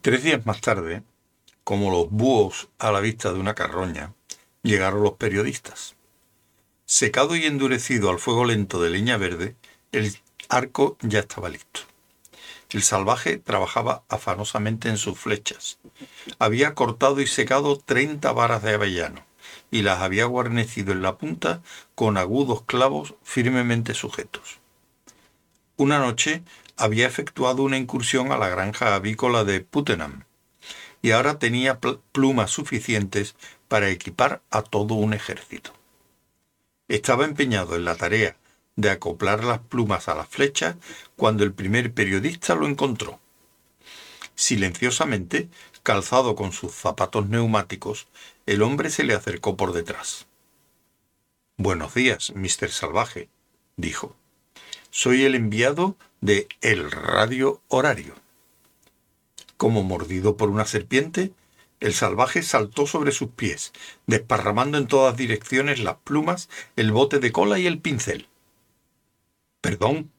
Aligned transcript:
Tres 0.00 0.22
días 0.24 0.44
más 0.46 0.60
tarde, 0.60 1.02
como 1.64 1.90
los 1.90 2.10
búhos 2.10 2.68
a 2.78 2.90
la 2.90 3.00
vista 3.00 3.32
de 3.32 3.38
una 3.38 3.54
carroña, 3.54 4.14
llegaron 4.62 5.02
los 5.02 5.12
periodistas. 5.12 5.94
Secado 6.84 7.36
y 7.36 7.46
endurecido 7.46 8.10
al 8.10 8.18
fuego 8.18 8.44
lento 8.44 8.82
de 8.82 8.90
leña 8.90 9.16
verde, 9.16 9.56
el 9.92 10.16
arco 10.48 10.96
ya 11.00 11.20
estaba 11.20 11.48
listo. 11.48 11.80
El 12.70 12.82
salvaje 12.82 13.36
trabajaba 13.36 14.02
afanosamente 14.08 14.88
en 14.88 14.96
sus 14.96 15.18
flechas. 15.18 15.78
Había 16.38 16.74
cortado 16.74 17.20
y 17.20 17.26
secado 17.26 17.76
treinta 17.78 18.32
varas 18.32 18.62
de 18.62 18.74
avellano 18.74 19.24
y 19.70 19.82
las 19.82 20.00
había 20.00 20.24
guarnecido 20.24 20.92
en 20.92 21.02
la 21.02 21.16
punta 21.16 21.62
con 21.94 22.16
agudos 22.16 22.62
clavos 22.62 23.14
firmemente 23.22 23.94
sujetos. 23.94 24.58
Una 25.76 25.98
noche 25.98 26.42
había 26.76 27.06
efectuado 27.06 27.62
una 27.62 27.76
incursión 27.76 28.32
a 28.32 28.38
la 28.38 28.48
granja 28.48 28.94
avícola 28.94 29.44
de 29.44 29.60
Puttenham 29.60 30.24
y 31.02 31.10
ahora 31.10 31.38
tenía 31.38 31.80
plumas 32.12 32.50
suficientes 32.50 33.34
para 33.68 33.90
equipar 33.90 34.42
a 34.50 34.62
todo 34.62 34.94
un 34.94 35.14
ejército. 35.14 35.72
Estaba 36.88 37.24
empeñado 37.24 37.74
en 37.74 37.84
la 37.84 37.96
tarea 37.96 38.36
de 38.76 38.90
acoplar 38.90 39.44
las 39.44 39.58
plumas 39.60 40.08
a 40.08 40.14
las 40.14 40.28
flechas 40.28 40.76
cuando 41.16 41.44
el 41.44 41.52
primer 41.52 41.92
periodista 41.92 42.54
lo 42.54 42.66
encontró. 42.66 43.20
Silenciosamente, 44.34 45.48
calzado 45.82 46.36
con 46.36 46.52
sus 46.52 46.72
zapatos 46.72 47.28
neumáticos, 47.28 48.08
el 48.46 48.62
hombre 48.62 48.90
se 48.90 49.04
le 49.04 49.14
acercó 49.14 49.56
por 49.56 49.72
detrás. 49.72 50.26
Buenos 51.56 51.94
días, 51.94 52.32
mister 52.34 52.70
Salvaje, 52.70 53.28
dijo. 53.76 54.16
Soy 54.94 55.24
el 55.24 55.34
enviado 55.34 55.96
de 56.20 56.48
El 56.60 56.90
Radio 56.90 57.62
Horario. 57.68 58.14
Como 59.56 59.82
mordido 59.82 60.36
por 60.36 60.50
una 60.50 60.66
serpiente, 60.66 61.32
el 61.80 61.94
salvaje 61.94 62.42
saltó 62.42 62.86
sobre 62.86 63.10
sus 63.10 63.30
pies, 63.30 63.72
desparramando 64.06 64.76
en 64.76 64.86
todas 64.86 65.16
direcciones 65.16 65.80
las 65.80 65.96
plumas, 66.04 66.50
el 66.76 66.92
bote 66.92 67.20
de 67.20 67.32
cola 67.32 67.58
y 67.58 67.66
el 67.66 67.78
pincel. 67.78 68.28
Perdón, 69.62 70.10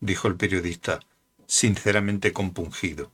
dijo 0.00 0.28
el 0.28 0.36
periodista, 0.36 1.00
sinceramente 1.46 2.34
compungido. 2.34 3.10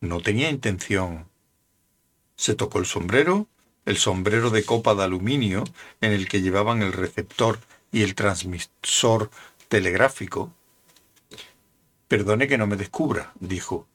No 0.00 0.22
tenía 0.22 0.48
intención. 0.48 1.28
Se 2.36 2.54
tocó 2.54 2.78
el 2.78 2.86
sombrero, 2.86 3.48
el 3.84 3.98
sombrero 3.98 4.48
de 4.48 4.64
copa 4.64 4.94
de 4.94 5.02
aluminio 5.02 5.64
en 6.00 6.12
el 6.12 6.26
que 6.26 6.40
llevaban 6.40 6.80
el 6.80 6.94
receptor 6.94 7.58
y 7.92 8.02
el 8.02 8.14
transmisor 8.14 9.30
telegráfico. 9.72 10.52
Perdone 12.06 12.46
que 12.46 12.58
no 12.58 12.66
me 12.66 12.76
descubra, 12.76 13.32
dijo. 13.40 13.88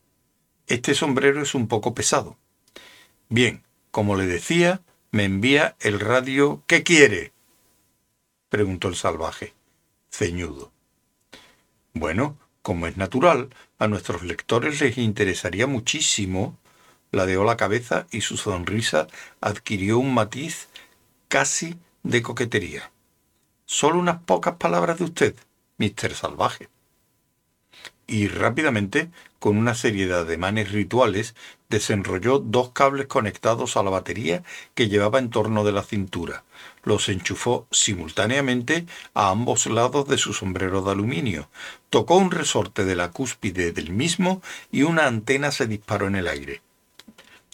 Este 0.66 0.96
sombrero 0.96 1.40
es 1.44 1.54
un 1.54 1.68
poco 1.68 1.94
pesado. 1.94 2.36
Bien, 3.30 3.62
como 3.92 4.16
le 4.16 4.26
decía, 4.26 4.82
me 5.12 5.26
envía 5.26 5.76
el 5.80 6.00
radio. 6.00 6.64
¿Qué 6.66 6.82
quiere? 6.82 7.32
preguntó 8.50 8.88
el 8.88 8.96
salvaje, 8.96 9.54
ceñudo. 10.10 10.72
Bueno, 11.94 12.40
como 12.64 12.88
es 12.88 12.98
natural, 12.98 13.50
a 13.78 13.88
nuestros 13.88 14.24
lectores 14.24 14.82
les 14.82 14.98
interesaría 14.98 15.68
muchísimo. 15.68 16.58
Ladeó 17.12 17.44
la 17.44 17.56
cabeza 17.56 18.08
y 18.10 18.22
su 18.22 18.38
sonrisa 18.38 19.06
adquirió 19.42 20.00
un 20.00 20.16
matiz 20.16 20.70
casi 21.28 21.78
de 22.02 22.24
coquetería. 22.24 22.90
Solo 23.68 24.00
unas 24.00 24.24
pocas 24.24 24.56
palabras 24.56 24.98
de 24.98 25.04
usted. 25.04 25.36
Mister 25.78 26.14
Salvaje. 26.14 26.70
Y 28.08 28.30
rápidamente, 28.30 29.12
con 29.38 29.58
una 29.58 29.76
serie 29.76 30.08
de 30.08 30.16
ademanes 30.16 30.72
rituales, 30.72 31.36
desenrolló 31.70 32.40
dos 32.40 32.72
cables 32.72 33.08
conectados 33.08 33.76
a 33.76 33.84
la 33.84 33.90
batería 33.90 34.44
que 34.76 34.88
llevaba 34.88 35.20
en 35.20 35.30
torno 35.30 35.66
de 35.66 35.74
la 35.74 35.84
cintura. 35.84 36.46
Los 36.84 37.10
enchufó 37.10 37.68
simultáneamente 37.70 38.86
a 39.14 39.30
ambos 39.30 39.66
lados 39.66 40.08
de 40.08 40.18
su 40.18 40.34
sombrero 40.34 40.82
de 40.82 40.92
aluminio. 40.92 41.50
Tocó 41.90 42.16
un 42.16 42.32
resorte 42.32 42.86
de 42.86 42.96
la 42.96 43.12
cúspide 43.12 43.74
del 43.74 43.92
mismo 43.92 44.42
y 44.72 44.84
una 44.84 45.06
antena 45.06 45.52
se 45.52 45.68
disparó 45.68 46.08
en 46.08 46.16
el 46.16 46.30
aire. 46.30 46.62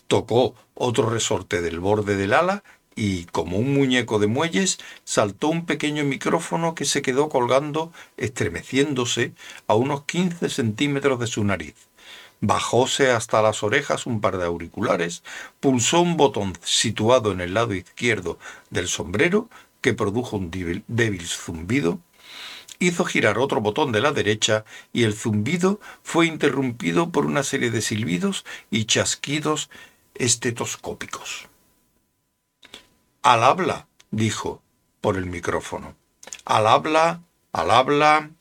Tocó 0.08 0.54
otro 0.76 1.10
resorte 1.10 1.62
del 1.64 1.80
borde 1.80 2.16
del 2.16 2.34
ala 2.34 2.64
y, 2.96 3.26
como 3.26 3.58
un 3.58 3.74
muñeco 3.74 4.20
de 4.20 4.28
muelles, 4.28 4.80
saltó 5.04 5.48
un 5.50 5.66
pequeño 5.66 6.04
micrófono 6.04 6.76
que 6.76 6.86
se 6.86 7.02
quedó 7.02 7.30
colgando, 7.30 7.92
estremeciéndose, 8.18 9.34
a 9.68 9.76
unos 9.76 10.04
quince 10.04 10.50
centímetros 10.50 11.20
de 11.20 11.28
su 11.28 11.44
nariz. 11.44 11.76
Bajóse 12.42 13.12
hasta 13.12 13.42
las 13.42 13.64
orejas 13.64 14.06
un 14.06 14.20
par 14.20 14.38
de 14.38 14.46
auriculares, 14.46 15.24
pulsó 15.60 16.02
un 16.02 16.18
botón 16.18 16.58
situado 16.64 17.32
en 17.32 17.42
el 17.42 17.54
lado 17.54 17.74
izquierdo 17.74 18.38
del 18.70 18.88
sombrero, 18.88 19.50
que 19.82 19.94
produjo 19.94 20.38
un 20.38 20.52
débil 20.88 21.28
zumbido, 21.28 22.00
hizo 22.80 23.06
girar 23.06 23.38
otro 23.38 23.62
botón 23.62 23.92
de 23.92 24.02
la 24.02 24.12
derecha 24.12 24.66
y 24.92 25.04
el 25.04 25.14
zumbido 25.14 25.80
fue 26.04 26.26
interrumpido 26.26 27.12
por 27.12 27.26
una 27.26 27.44
serie 27.44 27.72
de 27.72 27.82
silbidos 27.82 28.46
y 28.72 28.86
chasquidos 28.86 29.70
estetoscópicos. 30.16 31.48
Al 33.24 33.42
habla, 33.46 33.88
dijo 34.12 34.62
por 35.00 35.16
el 35.16 35.28
micrófono. 35.28 35.96
Al 36.44 36.68
habla, 36.68 37.22
al 37.54 37.72
habla. 37.72 38.32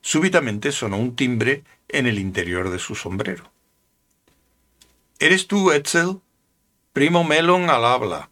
Súbitamente 0.00 0.70
sonó 0.70 0.98
un 0.98 1.16
timbre 1.16 1.64
en 1.88 2.06
el 2.06 2.20
interior 2.20 2.70
de 2.70 2.78
su 2.78 2.94
sombrero. 2.94 3.50
¿Eres 5.18 5.48
tú, 5.48 5.72
Etzel? 5.72 6.20
Primo 6.92 7.24
Melon 7.24 7.70
al 7.70 7.84
habla. 7.84 8.30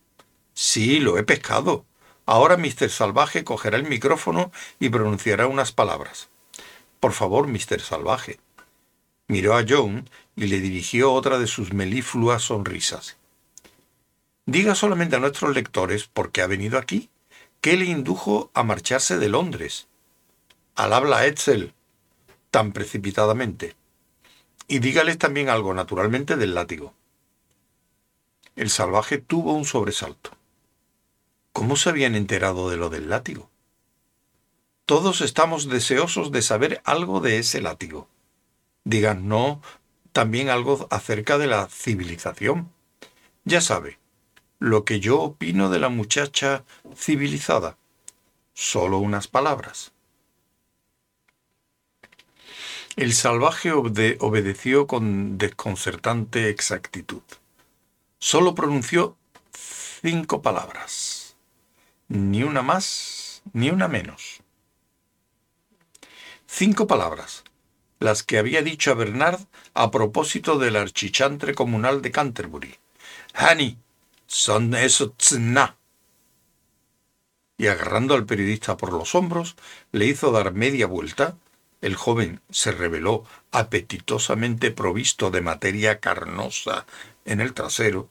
Sí, 0.54 1.00
lo 1.00 1.18
he 1.18 1.24
pescado. 1.24 1.84
Ahora 2.24 2.56
Mr. 2.56 2.88
Salvaje 2.88 3.42
cogerá 3.42 3.76
el 3.76 3.88
micrófono 3.88 4.52
y 4.78 4.88
pronunciará 4.88 5.48
unas 5.48 5.72
palabras. 5.72 6.28
Por 7.00 7.12
favor, 7.12 7.48
Mr. 7.48 7.80
Salvaje. 7.80 8.38
Miró 9.26 9.56
a 9.56 9.64
John 9.68 10.08
y 10.36 10.46
le 10.46 10.60
dirigió 10.60 11.12
otra 11.12 11.40
de 11.40 11.48
sus 11.48 11.72
melifluas 11.72 12.44
sonrisas. 12.44 13.16
Diga 14.48 14.74
solamente 14.74 15.14
a 15.14 15.18
nuestros 15.18 15.54
lectores 15.54 16.08
por 16.08 16.32
qué 16.32 16.40
ha 16.40 16.46
venido 16.46 16.78
aquí, 16.78 17.10
qué 17.60 17.76
le 17.76 17.84
indujo 17.84 18.50
a 18.54 18.62
marcharse 18.62 19.18
de 19.18 19.28
Londres. 19.28 19.88
Al 20.74 20.94
habla 20.94 21.26
Etzel, 21.26 21.74
tan 22.50 22.72
precipitadamente. 22.72 23.76
Y 24.66 24.78
dígales 24.78 25.18
también 25.18 25.50
algo, 25.50 25.74
naturalmente, 25.74 26.36
del 26.36 26.54
látigo. 26.54 26.94
El 28.56 28.70
salvaje 28.70 29.18
tuvo 29.18 29.52
un 29.52 29.66
sobresalto. 29.66 30.30
¿Cómo 31.52 31.76
se 31.76 31.90
habían 31.90 32.14
enterado 32.14 32.70
de 32.70 32.78
lo 32.78 32.88
del 32.88 33.10
látigo? 33.10 33.50
Todos 34.86 35.20
estamos 35.20 35.68
deseosos 35.68 36.32
de 36.32 36.40
saber 36.40 36.80
algo 36.84 37.20
de 37.20 37.38
ese 37.38 37.60
látigo. 37.60 38.08
Digan 38.84 39.28
no 39.28 39.60
también 40.12 40.48
algo 40.48 40.88
acerca 40.90 41.36
de 41.36 41.48
la 41.48 41.66
civilización. 41.66 42.72
Ya 43.44 43.60
sabe, 43.60 43.98
lo 44.58 44.84
que 44.84 45.00
yo 45.00 45.20
opino 45.20 45.70
de 45.70 45.78
la 45.78 45.88
muchacha 45.88 46.64
civilizada. 46.96 47.76
Solo 48.54 48.98
unas 48.98 49.28
palabras. 49.28 49.92
El 52.96 53.14
salvaje 53.14 53.70
obedeció 53.72 54.88
con 54.88 55.38
desconcertante 55.38 56.48
exactitud. 56.48 57.22
Solo 58.18 58.56
pronunció 58.56 59.16
cinco 59.52 60.42
palabras. 60.42 61.36
Ni 62.08 62.42
una 62.42 62.62
más, 62.62 63.42
ni 63.52 63.70
una 63.70 63.86
menos. 63.86 64.40
Cinco 66.48 66.88
palabras, 66.88 67.44
las 68.00 68.24
que 68.24 68.38
había 68.38 68.62
dicho 68.62 68.90
a 68.90 68.94
Bernard 68.94 69.40
a 69.74 69.92
propósito 69.92 70.58
del 70.58 70.74
archichantre 70.74 71.54
comunal 71.54 72.02
de 72.02 72.10
Canterbury. 72.10 72.74
Honey, 73.38 73.78
son 74.28 74.74
eso 74.74 75.14
Y 77.56 77.66
agarrando 77.66 78.14
al 78.14 78.26
periodista 78.26 78.76
por 78.76 78.92
los 78.92 79.14
hombros, 79.16 79.56
le 79.90 80.06
hizo 80.06 80.30
dar 80.30 80.52
media 80.52 80.86
vuelta. 80.86 81.36
El 81.80 81.96
joven 81.96 82.40
se 82.50 82.70
reveló 82.70 83.24
apetitosamente 83.50 84.70
provisto 84.70 85.30
de 85.30 85.40
materia 85.40 85.98
carnosa 85.98 86.86
en 87.24 87.40
el 87.40 87.54
trasero. 87.54 88.08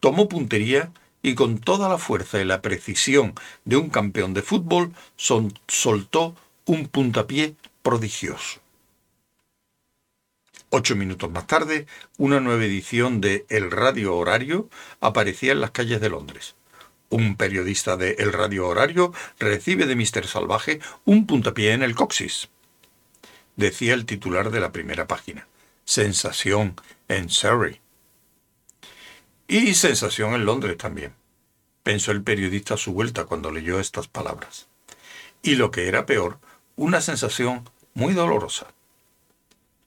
Tomó 0.00 0.28
puntería 0.28 0.92
y 1.22 1.34
con 1.34 1.58
toda 1.58 1.88
la 1.88 1.98
fuerza 1.98 2.40
y 2.40 2.44
la 2.44 2.62
precisión 2.62 3.34
de 3.64 3.76
un 3.76 3.88
campeón 3.88 4.34
de 4.34 4.42
fútbol 4.42 4.94
soltó 5.16 6.36
un 6.66 6.88
puntapié 6.88 7.56
prodigioso. 7.82 8.60
Ocho 10.70 10.96
minutos 10.96 11.30
más 11.30 11.46
tarde, 11.46 11.86
una 12.18 12.40
nueva 12.40 12.64
edición 12.64 13.20
de 13.20 13.46
El 13.48 13.70
Radio 13.70 14.16
Horario 14.16 14.68
aparecía 15.00 15.52
en 15.52 15.60
las 15.60 15.70
calles 15.70 16.00
de 16.00 16.08
Londres. 16.08 16.56
Un 17.08 17.36
periodista 17.36 17.96
de 17.96 18.16
El 18.18 18.32
Radio 18.32 18.66
Horario 18.66 19.12
recibe 19.38 19.86
de 19.86 19.94
Mr. 19.94 20.26
Salvaje 20.26 20.80
un 21.04 21.26
puntapié 21.26 21.72
en 21.72 21.84
el 21.84 21.94
coxis. 21.94 22.48
decía 23.54 23.94
el 23.94 24.06
titular 24.06 24.50
de 24.50 24.58
la 24.58 24.72
primera 24.72 25.06
página. 25.06 25.46
Sensación 25.84 26.74
en 27.06 27.28
Surrey. 27.28 27.80
Y 29.46 29.74
sensación 29.74 30.34
en 30.34 30.44
Londres 30.44 30.76
también, 30.76 31.14
pensó 31.84 32.10
el 32.10 32.24
periodista 32.24 32.74
a 32.74 32.76
su 32.76 32.92
vuelta 32.92 33.24
cuando 33.24 33.52
leyó 33.52 33.78
estas 33.78 34.08
palabras. 34.08 34.66
Y 35.42 35.54
lo 35.54 35.70
que 35.70 35.86
era 35.86 36.06
peor, 36.06 36.40
una 36.74 37.00
sensación 37.00 37.70
muy 37.94 38.14
dolorosa. 38.14 38.74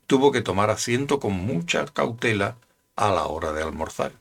Tuvo 0.09 0.31
que 0.31 0.41
tomar 0.41 0.71
asiento 0.71 1.19
con 1.19 1.33
mucha 1.33 1.85
cautela 1.85 2.57
a 2.95 3.11
la 3.11 3.27
hora 3.27 3.53
de 3.53 3.61
almorzar. 3.61 4.11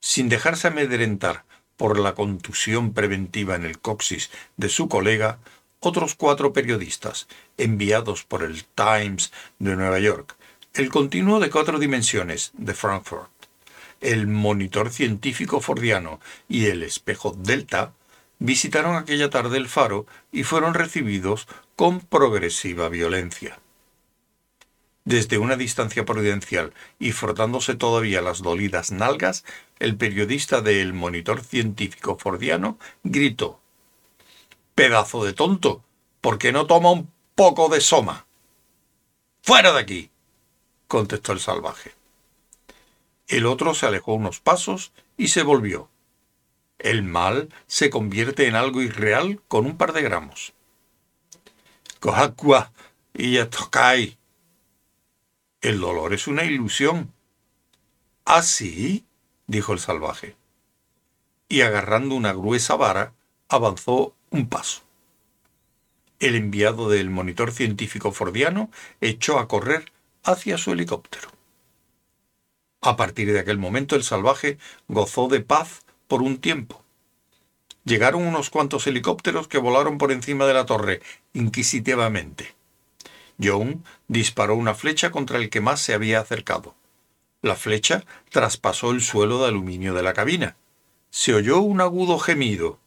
Sin 0.00 0.28
dejarse 0.28 0.66
amedrentar 0.66 1.44
por 1.76 1.96
la 1.96 2.16
contusión 2.16 2.92
preventiva 2.92 3.54
en 3.54 3.64
el 3.64 3.78
coxis 3.78 4.32
de 4.56 4.68
su 4.68 4.88
colega, 4.88 5.38
otros 5.78 6.16
cuatro 6.16 6.52
periodistas, 6.52 7.28
enviados 7.56 8.24
por 8.24 8.42
el 8.42 8.64
Times 8.64 9.30
de 9.60 9.76
Nueva 9.76 10.00
York, 10.00 10.34
el 10.74 10.88
continuo 10.88 11.38
de 11.38 11.50
cuatro 11.50 11.78
dimensiones 11.78 12.50
de 12.54 12.74
Frankfurt, 12.74 13.30
el 14.00 14.26
monitor 14.26 14.90
científico 14.90 15.60
fordiano 15.60 16.18
y 16.48 16.66
el 16.66 16.82
espejo 16.82 17.36
Delta, 17.38 17.92
visitaron 18.40 18.96
aquella 18.96 19.30
tarde 19.30 19.56
el 19.56 19.68
faro 19.68 20.04
y 20.32 20.42
fueron 20.42 20.74
recibidos 20.74 21.46
con 21.76 22.00
progresiva 22.00 22.88
violencia. 22.88 23.60
Desde 25.04 25.38
una 25.38 25.56
distancia 25.56 26.04
prudencial 26.04 26.74
y 26.98 27.12
frotándose 27.12 27.74
todavía 27.74 28.20
las 28.20 28.42
dolidas 28.42 28.92
nalgas, 28.92 29.44
el 29.78 29.96
periodista 29.96 30.60
del 30.60 30.92
Monitor 30.92 31.42
Científico 31.42 32.18
Fordiano 32.18 32.78
gritó 33.02 33.60
Pedazo 34.74 35.24
de 35.24 35.32
tonto, 35.32 35.82
¿por 36.20 36.38
qué 36.38 36.52
no 36.52 36.66
toma 36.66 36.90
un 36.90 37.10
poco 37.34 37.68
de 37.68 37.80
soma? 37.80 38.26
¡Fuera 39.42 39.72
de 39.72 39.80
aquí! 39.80 40.10
contestó 40.86 41.32
el 41.32 41.40
salvaje. 41.40 41.92
El 43.26 43.46
otro 43.46 43.74
se 43.74 43.86
alejó 43.86 44.14
unos 44.14 44.40
pasos 44.40 44.92
y 45.16 45.28
se 45.28 45.42
volvió. 45.42 45.88
El 46.78 47.02
mal 47.02 47.48
se 47.66 47.88
convierte 47.88 48.46
en 48.46 48.56
algo 48.56 48.82
irreal 48.82 49.40
con 49.48 49.66
un 49.66 49.76
par 49.76 49.92
de 49.92 50.02
gramos. 50.02 50.52
Cojacua 52.00 52.72
y 53.14 53.34
ya 53.34 53.48
tocai, 53.48 54.18
el 55.60 55.80
dolor 55.80 56.14
es 56.14 56.26
una 56.26 56.44
ilusión. 56.44 57.12
¿Ah, 58.24 58.42
sí? 58.42 59.04
dijo 59.46 59.72
el 59.72 59.78
salvaje. 59.78 60.36
Y 61.48 61.62
agarrando 61.62 62.14
una 62.14 62.32
gruesa 62.32 62.76
vara, 62.76 63.12
avanzó 63.48 64.14
un 64.30 64.48
paso. 64.48 64.82
El 66.18 66.36
enviado 66.36 66.88
del 66.88 67.10
monitor 67.10 67.52
científico 67.52 68.12
fordiano 68.12 68.70
echó 69.00 69.38
a 69.38 69.48
correr 69.48 69.92
hacia 70.22 70.58
su 70.58 70.72
helicóptero. 70.72 71.30
A 72.82 72.96
partir 72.96 73.32
de 73.32 73.40
aquel 73.40 73.58
momento 73.58 73.96
el 73.96 74.04
salvaje 74.04 74.58
gozó 74.88 75.28
de 75.28 75.40
paz 75.40 75.82
por 76.08 76.22
un 76.22 76.38
tiempo. 76.38 76.82
Llegaron 77.84 78.26
unos 78.26 78.50
cuantos 78.50 78.86
helicópteros 78.86 79.48
que 79.48 79.58
volaron 79.58 79.98
por 79.98 80.12
encima 80.12 80.46
de 80.46 80.54
la 80.54 80.66
torre, 80.66 81.00
inquisitivamente. 81.32 82.59
John 83.42 83.84
disparó 84.08 84.54
una 84.54 84.74
flecha 84.74 85.10
contra 85.10 85.38
el 85.38 85.50
que 85.50 85.60
más 85.60 85.80
se 85.80 85.94
había 85.94 86.20
acercado. 86.20 86.74
La 87.42 87.56
flecha 87.56 88.04
traspasó 88.30 88.90
el 88.90 89.00
suelo 89.00 89.42
de 89.42 89.48
aluminio 89.48 89.94
de 89.94 90.02
la 90.02 90.12
cabina. 90.12 90.56
Se 91.10 91.34
oyó 91.34 91.60
un 91.60 91.80
agudo 91.80 92.18
gemido 92.18 92.78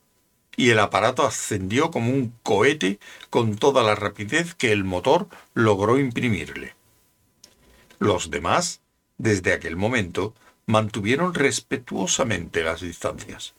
y 0.56 0.70
el 0.70 0.80
aparato 0.80 1.26
ascendió 1.26 1.90
como 1.92 2.12
un 2.12 2.34
cohete 2.44 3.00
con 3.30 3.56
toda 3.56 3.84
la 3.84 3.96
rapidez 3.96 4.54
que 4.54 4.72
el 4.72 4.84
motor 4.84 5.28
logró 5.54 5.98
imprimirle. 5.98 6.76
Los 8.00 8.30
demás, 8.30 8.82
desde 9.18 9.54
aquel 9.54 9.76
momento, 9.76 10.36
mantuvieron 10.66 11.34
respetuosamente 11.34 12.64
las 12.64 12.82
distancias. 12.82 13.54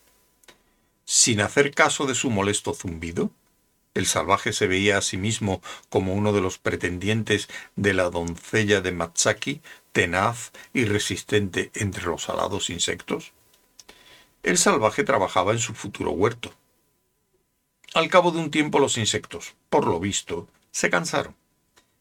Sin 1.05 1.41
hacer 1.41 1.75
caso 1.75 2.07
de 2.07 2.15
su 2.15 2.31
molesto 2.31 2.73
zumbido, 2.73 3.31
el 3.95 4.07
salvaje 4.07 4.53
se 4.53 4.67
veía 4.67 4.99
a 4.99 5.03
sí 5.03 5.17
mismo 5.17 5.63
como 5.89 6.15
uno 6.15 6.33
de 6.33 6.41
los 6.41 6.59
pretendientes 6.59 7.49
de 7.77 7.95
la 7.95 8.11
doncella 8.11 8.81
de 8.81 8.91
Matsaki, 8.93 9.63
tenaz 9.93 10.51
y 10.73 10.85
resistente 10.85 11.71
entre 11.75 12.07
los 12.07 12.29
alados 12.29 12.71
insectos. 12.71 13.33
El 14.43 14.59
salvaje 14.59 15.05
trabajaba 15.05 15.53
en 15.53 15.61
su 15.61 15.75
futuro 15.75 16.11
huerto. 16.11 16.53
Al 17.95 18.09
cabo 18.09 18.33
de 18.33 18.41
un 18.41 18.51
tiempo 18.51 18.81
los 18.81 18.99
insectos, 18.99 19.55
por 19.71 19.87
lo 19.87 20.01
visto, 20.01 20.49
se 20.73 20.91
cansaron 20.91 21.37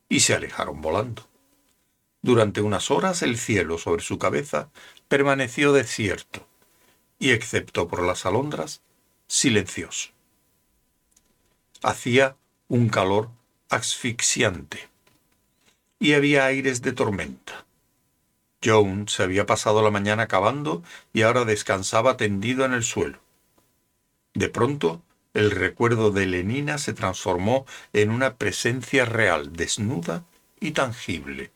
y 0.09 0.21
se 0.21 0.33
alejaron 0.33 0.81
volando. 0.81 1.27
Durante 2.23 2.61
unas 2.61 2.89
horas 2.89 3.21
el 3.21 3.37
cielo 3.37 3.77
sobre 3.77 4.01
su 4.01 4.17
cabeza 4.17 4.69
permaneció 5.07 5.73
desierto 5.73 6.47
y, 7.19 7.31
excepto 7.31 7.87
por 7.87 8.01
las 8.01 8.25
alondras, 8.25 8.81
silencioso. 9.27 10.12
Hacía 11.83 12.37
un 12.69 12.87
calor 12.87 13.29
asfixiante 13.67 14.87
y 15.99 16.13
había 16.13 16.45
aires 16.45 16.81
de 16.81 16.93
tormenta. 16.93 17.65
Jones 18.63 19.11
se 19.11 19.23
había 19.23 19.45
pasado 19.45 19.81
la 19.81 19.91
mañana 19.91 20.29
cavando 20.29 20.81
y 21.11 21.23
ahora 21.23 21.43
descansaba 21.43 22.15
tendido 22.15 22.63
en 22.63 22.71
el 22.71 22.83
suelo. 22.83 23.19
De 24.33 24.47
pronto, 24.47 25.01
el 25.33 25.51
recuerdo 25.51 26.11
de 26.11 26.25
Lenina 26.25 26.77
se 26.77 26.93
transformó 26.93 27.65
en 27.91 28.11
una 28.11 28.37
presencia 28.37 29.03
real, 29.03 29.51
desnuda 29.51 30.23
y 30.61 30.71
tangible, 30.71 31.51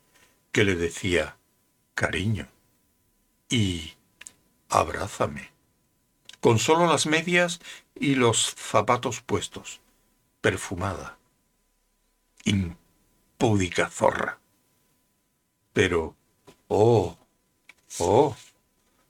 que 0.51 0.65
le 0.65 0.75
decía, 0.75 1.37
cariño, 1.95 2.49
y 3.47 3.93
abrázame, 4.67 5.51
con 6.41 6.59
solo 6.59 6.85
las 6.85 7.05
medias 7.05 7.61
y 7.95 8.15
los 8.15 8.55
zapatos 8.55 9.21
puestos 9.21 9.79
perfumada. 10.47 11.17
Impúdica 12.45 13.89
zorra. 13.89 14.39
Pero, 15.73 16.15
oh, 16.69 17.17
oh, 17.99 18.33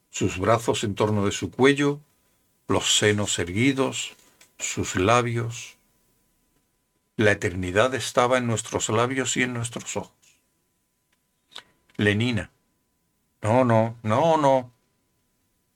sus 0.10 0.40
brazos 0.40 0.84
en 0.84 0.96
torno 0.96 1.28
de 1.28 1.32
su 1.32 1.52
cuello, 1.52 2.00
los 2.68 2.98
senos 2.98 3.38
erguidos, 3.38 4.16
sus 4.58 4.96
labios. 4.96 5.78
La 7.18 7.34
eternidad 7.34 7.94
estaba 7.94 8.40
en 8.40 8.48
nuestros 8.48 8.90
labios 8.90 9.38
y 9.38 9.44
en 9.44 9.54
nuestros 9.54 9.96
ojos. 9.96 10.42
Lenina. 11.98 12.50
No, 13.44 13.64
no, 13.64 13.96
no, 14.02 14.38
no. 14.38 14.72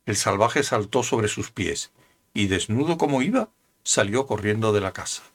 El 0.08 0.15
salvaje 0.15 0.63
saltó 0.63 1.03
sobre 1.03 1.27
sus 1.27 1.51
pies 1.51 1.91
y, 2.34 2.48
desnudo 2.48 2.98
como 2.98 3.22
iba, 3.22 3.51
salió 3.84 4.25
corriendo 4.25 4.74
de 4.74 4.82
la 4.82 4.91
casa. 4.91 5.31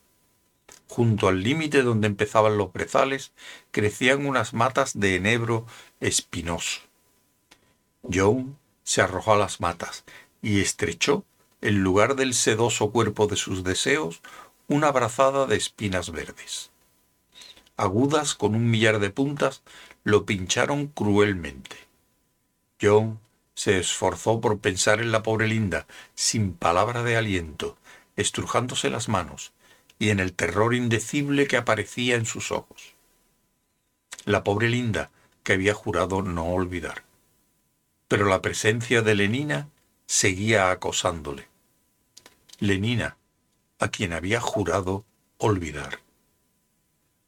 Junto 0.89 1.29
al 1.29 1.43
límite 1.43 1.83
donde 1.83 2.07
empezaban 2.07 2.59
los 2.59 2.73
brezales 2.73 3.33
crecían 3.71 4.27
unas 4.27 4.55
matas 4.55 4.99
de 4.99 5.17
enebro 5.17 5.67
espinoso. 6.01 6.81
Joan 8.03 8.57
se 8.85 9.03
arrojó 9.03 9.35
a 9.35 9.39
las 9.39 9.61
matas 9.61 10.05
y 10.43 10.61
estrechó, 10.61 11.25
en 11.61 11.83
lugar 11.83 12.15
del 12.15 12.35
sedoso 12.35 12.91
cuerpo 12.93 13.27
de 13.27 13.37
sus 13.37 13.65
deseos, 13.65 14.21
una 14.69 14.91
brazada 14.93 15.47
de 15.47 15.57
espinas 15.57 16.11
verdes. 16.11 16.71
Agudas 17.77 18.35
con 18.35 18.55
un 18.55 18.71
millar 18.71 19.01
de 19.01 19.11
puntas, 19.11 19.63
lo 20.05 20.25
pincharon 20.25 20.87
cruelmente. 20.87 21.77
John 22.81 23.19
se 23.55 23.79
esforzó 23.79 24.41
por 24.41 24.59
pensar 24.59 25.01
en 25.01 25.13
la 25.13 25.23
pobre 25.23 25.49
Linda, 25.49 25.87
sin 26.15 26.53
palabra 26.53 27.03
de 27.03 27.17
aliento, 27.17 27.77
estrujándose 28.17 28.91
las 28.91 29.09
manos, 29.09 29.53
y 29.99 30.11
en 30.11 30.21
el 30.21 30.33
terror 30.33 30.75
indecible 30.75 31.47
que 31.47 31.57
aparecía 31.57 32.17
en 32.17 32.27
sus 32.27 32.53
ojos. 32.53 32.95
La 34.25 34.45
pobre 34.45 34.69
Linda, 34.69 35.11
que 35.43 35.53
había 35.53 35.75
jurado 35.75 36.23
no 36.23 36.47
olvidar. 36.47 37.05
Pero 38.09 38.27
la 38.27 38.43
presencia 38.43 39.03
de 39.03 39.15
Lenina 39.15 39.69
seguía 40.07 40.71
acosándole. 40.71 41.49
Lenina, 42.59 43.17
a 43.79 43.89
quien 43.89 44.13
había 44.13 44.41
jurado 44.41 45.05
olvidar. 45.39 46.01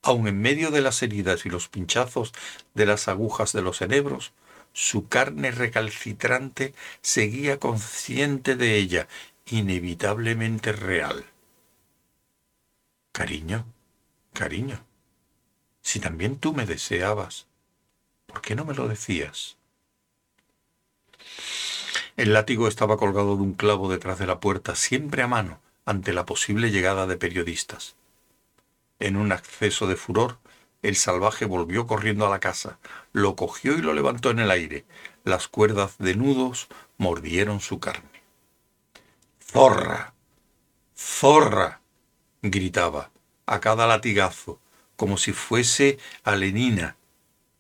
Aun 0.03 0.29
en 0.29 0.41
medio 0.41 0.71
de 0.71 0.81
las 0.81 1.03
heridas 1.03 1.45
y 1.45 1.51
los 1.51 1.69
pinchazos 1.69 2.33
de 2.75 2.87
las 2.87 3.09
agujas 3.09 3.53
de 3.53 3.63
los 3.63 3.83
enebros, 3.83 4.33
su 4.73 5.09
carne 5.09 5.51
recalcitrante 5.51 6.75
seguía 7.03 7.59
consciente 7.59 8.57
de 8.57 8.77
ella, 8.77 9.09
inevitablemente 9.47 10.73
real. 10.73 11.25
Cariño, 13.19 13.65
cariño, 14.33 14.79
si 15.83 15.99
también 15.99 16.39
tú 16.39 16.53
me 16.53 16.67
deseabas, 16.67 17.49
¿por 18.27 18.41
qué 18.41 18.55
no 18.55 18.65
me 18.65 18.75
lo 18.75 18.87
decías? 18.87 19.57
El 22.17 22.33
látigo 22.33 22.69
estaba 22.69 22.97
colgado 22.97 23.35
de 23.35 23.43
un 23.43 23.55
clavo 23.55 23.91
detrás 23.91 24.21
de 24.21 24.29
la 24.29 24.39
puerta, 24.39 24.77
siempre 24.77 25.23
a 25.23 25.27
mano, 25.27 25.61
ante 25.85 26.13
la 26.13 26.27
posible 26.27 26.71
llegada 26.71 27.09
de 27.09 27.17
periodistas. 27.17 27.97
En 29.01 29.17
un 29.17 29.33
acceso 29.33 29.89
de 29.89 29.97
furor, 29.97 30.39
el 30.83 30.95
salvaje 30.95 31.45
volvió 31.45 31.89
corriendo 31.89 32.25
a 32.25 32.31
la 32.31 32.39
casa, 32.39 32.79
lo 33.13 33.35
cogió 33.35 33.73
y 33.73 33.83
lo 33.83 33.95
levantó 33.95 34.31
en 34.31 34.39
el 34.39 34.53
aire. 34.53 34.85
Las 35.25 35.49
cuerdas 35.49 35.99
de 35.99 36.15
nudos 36.15 36.69
mordieron 36.99 37.59
su 37.59 37.81
carne. 37.81 38.23
¡Zorra! 39.41 40.15
¡Zorra! 40.95 41.81
Gritaba 42.42 43.11
a 43.47 43.61
cada 43.61 43.87
latigazo, 43.87 44.61
como 44.97 45.16
si 45.16 45.33
fuese 45.33 45.99
alenina, 46.25 46.97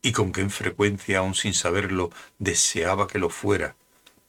y 0.02 0.12
con 0.12 0.32
qué 0.32 0.48
frecuencia, 0.48 1.18
aun 1.18 1.34
sin 1.34 1.54
saberlo, 1.54 2.10
deseaba 2.38 3.06
que 3.06 3.18
lo 3.18 3.30
fuera, 3.30 3.76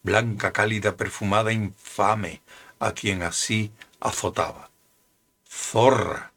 blanca, 0.03 0.51
cálida, 0.53 0.97
perfumada, 0.97 1.51
infame, 1.51 2.41
a 2.79 2.93
quien 2.93 3.21
así 3.23 3.71
azotaba. 3.99 4.71
¡Zorra! 5.47 6.31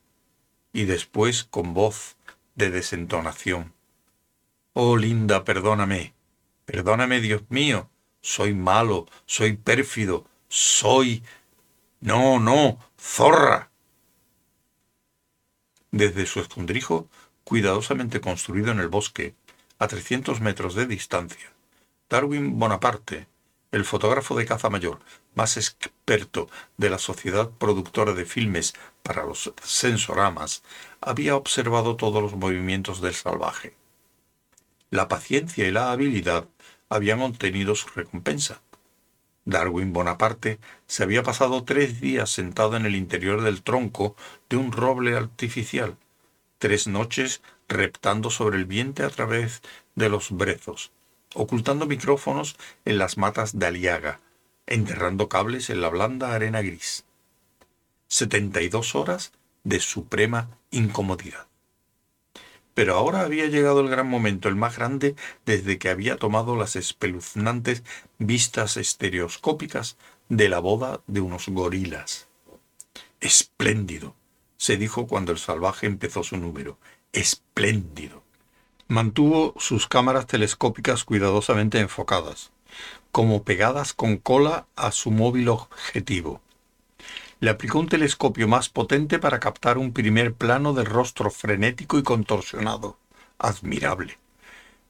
Y 0.73 0.85
después 0.85 1.45
con 1.45 1.75
voz 1.75 2.17
de 2.55 2.71
desentonación. 2.71 3.73
Oh, 4.75 4.97
linda, 4.97 5.45
perdóname, 5.45 6.15
perdóname, 6.65 7.21
Dios 7.21 7.43
mío, 7.51 7.91
soy 8.21 8.55
malo, 8.55 9.07
soy 9.27 9.57
pérfido, 9.57 10.27
soy... 10.49 11.23
No, 12.01 12.41
no, 12.41 12.79
zorra. 12.99 13.72
Desde 15.93 16.27
su 16.27 16.41
escondrijo, 16.41 17.07
cuidadosamente 17.45 18.21
construido 18.21 18.73
en 18.73 18.81
el 18.81 18.89
bosque, 18.89 19.35
a 19.79 19.89
300 19.89 20.41
metros 20.41 20.75
de 20.75 20.87
distancia, 20.87 21.53
Darwin 22.09 22.59
Bonaparte, 22.59 23.27
el 23.73 23.85
fotógrafo 23.85 24.37
de 24.37 24.47
caza 24.47 24.71
mayor 24.71 25.01
más 25.35 25.57
experto 25.57 26.49
de 26.77 26.91
la 26.91 26.99
sociedad 26.99 27.51
productora 27.51 28.13
de 28.13 28.25
filmes 28.25 28.75
para 29.03 29.25
los 29.25 29.53
sensoramas, 29.63 30.63
había 31.01 31.37
observado 31.37 31.97
todos 31.97 32.23
los 32.23 32.35
movimientos 32.37 33.01
del 33.01 33.15
salvaje. 33.15 33.75
La 34.91 35.09
paciencia 35.09 35.67
y 35.67 35.71
la 35.71 35.91
habilidad 35.91 36.49
habían 36.89 37.23
obtenido 37.23 37.75
su 37.75 37.89
recompensa. 37.89 38.61
Darwin 39.45 39.93
Bonaparte 39.93 40.59
se 40.87 41.03
había 41.03 41.23
pasado 41.23 41.65
tres 41.65 42.01
días 42.01 42.31
sentado 42.31 42.77
en 42.77 42.87
el 42.87 42.95
interior 42.95 43.43
del 43.43 43.63
tronco 43.63 44.17
de 44.49 44.57
un 44.57 44.73
roble 44.73 45.17
artificial, 45.17 45.97
tres 46.59 46.87
noches 46.87 47.43
reptando 47.69 48.31
sobre 48.31 48.57
el 48.59 48.67
viento 48.67 49.05
a 49.05 49.11
través 49.11 49.63
de 49.95 50.09
los 50.09 50.31
brezos, 50.31 50.93
ocultando 51.35 51.87
micrófonos 51.87 52.57
en 52.85 52.99
las 52.99 53.19
matas 53.19 53.59
de 53.59 53.67
aliaga, 53.67 54.21
enterrando 54.67 55.29
cables 55.29 55.71
en 55.71 55.81
la 55.81 55.89
blanda 55.89 56.35
arena 56.35 56.63
gris. 56.63 57.05
Setenta 58.07 58.61
y 58.61 58.69
dos 58.69 58.95
horas 58.95 59.33
de 59.65 59.81
suprema 59.81 60.51
incomodidad. 60.71 61.47
Pero 62.75 62.97
ahora 62.97 63.21
había 63.21 63.47
llegado 63.47 63.81
el 63.81 63.89
gran 63.89 64.09
momento, 64.09 64.49
el 64.49 64.57
más 64.57 64.77
grande 64.77 65.15
desde 65.45 65.79
que 65.79 65.91
había 65.91 66.17
tomado 66.17 66.57
las 66.57 66.77
espeluznantes 66.77 67.83
vistas 68.19 68.77
estereoscópicas 68.77 69.97
de 70.29 70.49
la 70.49 70.59
boda 70.59 71.01
de 71.07 71.21
unos 71.21 71.49
gorilas. 71.49 72.29
Espléndido, 73.21 74.17
se 74.57 74.77
dijo 74.77 75.07
cuando 75.07 75.33
el 75.33 75.39
salvaje 75.39 75.87
empezó 75.87 76.23
su 76.23 76.37
número. 76.37 76.79
Espléndido. 77.13 78.23
Mantuvo 78.89 79.55
sus 79.59 79.87
cámaras 79.87 80.27
telescópicas 80.27 81.05
cuidadosamente 81.05 81.79
enfocadas, 81.79 82.53
como 83.11 83.43
pegadas 83.43 83.93
con 83.93 84.17
cola 84.17 84.67
a 84.77 84.93
su 84.93 85.11
móvil 85.11 85.49
objetivo. 85.49 86.41
Le 87.43 87.51
aplicó 87.51 87.81
un 87.81 87.89
telescopio 87.89 88.47
más 88.47 88.69
potente 88.69 89.19
para 89.19 89.41
captar 89.41 89.77
un 89.77 89.93
primer 89.93 90.33
plano 90.33 90.75
del 90.75 90.87
rostro 90.87 91.29
frenético 91.29 91.99
y 91.99 92.05
contorsionado. 92.05 92.99
Admirable. 93.37 94.17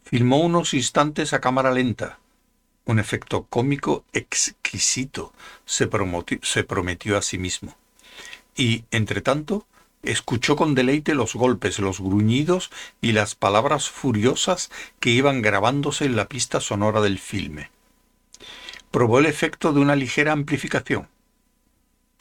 Filmó 0.05 0.39
unos 0.41 0.75
instantes 0.75 1.33
a 1.33 1.41
cámara 1.41 1.71
lenta. 1.71 2.19
Un 2.85 2.99
efecto 2.99 3.47
cómico 3.49 4.05
exquisito 4.13 5.33
se 5.65 5.89
se 6.43 6.65
prometió 6.65 7.17
a 7.17 7.23
sí 7.23 7.39
mismo. 7.39 7.75
Y, 8.55 8.85
entre 8.91 9.23
tanto, 9.23 9.67
escuchó 10.03 10.55
con 10.55 10.75
deleite 10.75 11.15
los 11.15 11.35
golpes, 11.35 11.79
los 11.79 12.01
gruñidos 12.01 12.71
y 13.01 13.13
las 13.13 13.35
palabras 13.35 13.89
furiosas 13.89 14.71
que 15.01 15.09
iban 15.09 15.41
grabándose 15.41 16.05
en 16.05 16.17
la 16.17 16.29
pista 16.29 16.61
sonora 16.61 17.01
del 17.01 17.19
filme. 17.19 17.71
Probó 18.91 19.21
el 19.21 19.25
efecto 19.25 19.73
de 19.73 19.81
una 19.81 19.97
ligera 19.97 20.33
amplificación. 20.33 21.09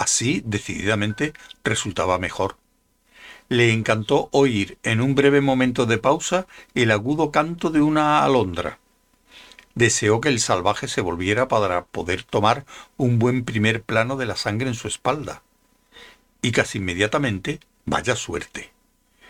Así, 0.02 0.42
decididamente, 0.44 1.34
resultaba 1.64 2.18
mejor. 2.18 2.58
Le 3.50 3.72
encantó 3.72 4.30
oír, 4.32 4.80
en 4.82 5.00
un 5.00 5.14
breve 5.14 5.42
momento 5.42 5.86
de 5.86 6.00
pausa, 6.00 6.48
el 6.74 6.90
agudo 6.90 7.30
canto 7.30 7.70
de 7.70 7.84
una 7.84 8.24
alondra. 8.24 8.80
Deseó 9.76 10.20
que 10.20 10.30
el 10.30 10.40
salvaje 10.40 10.88
se 10.88 11.02
volviera 11.02 11.48
para 11.48 11.86
poder 11.86 12.24
tomar 12.24 12.66
un 12.98 13.20
buen 13.20 13.46
primer 13.46 13.84
plano 13.84 14.18
de 14.18 14.26
la 14.26 14.36
sangre 14.38 14.70
en 14.70 14.74
su 14.74 14.88
espalda. 14.88 15.44
Y 16.42 16.52
casi 16.52 16.80
inmediatamente, 16.80 17.60
vaya 17.86 18.16
suerte. 18.16 18.72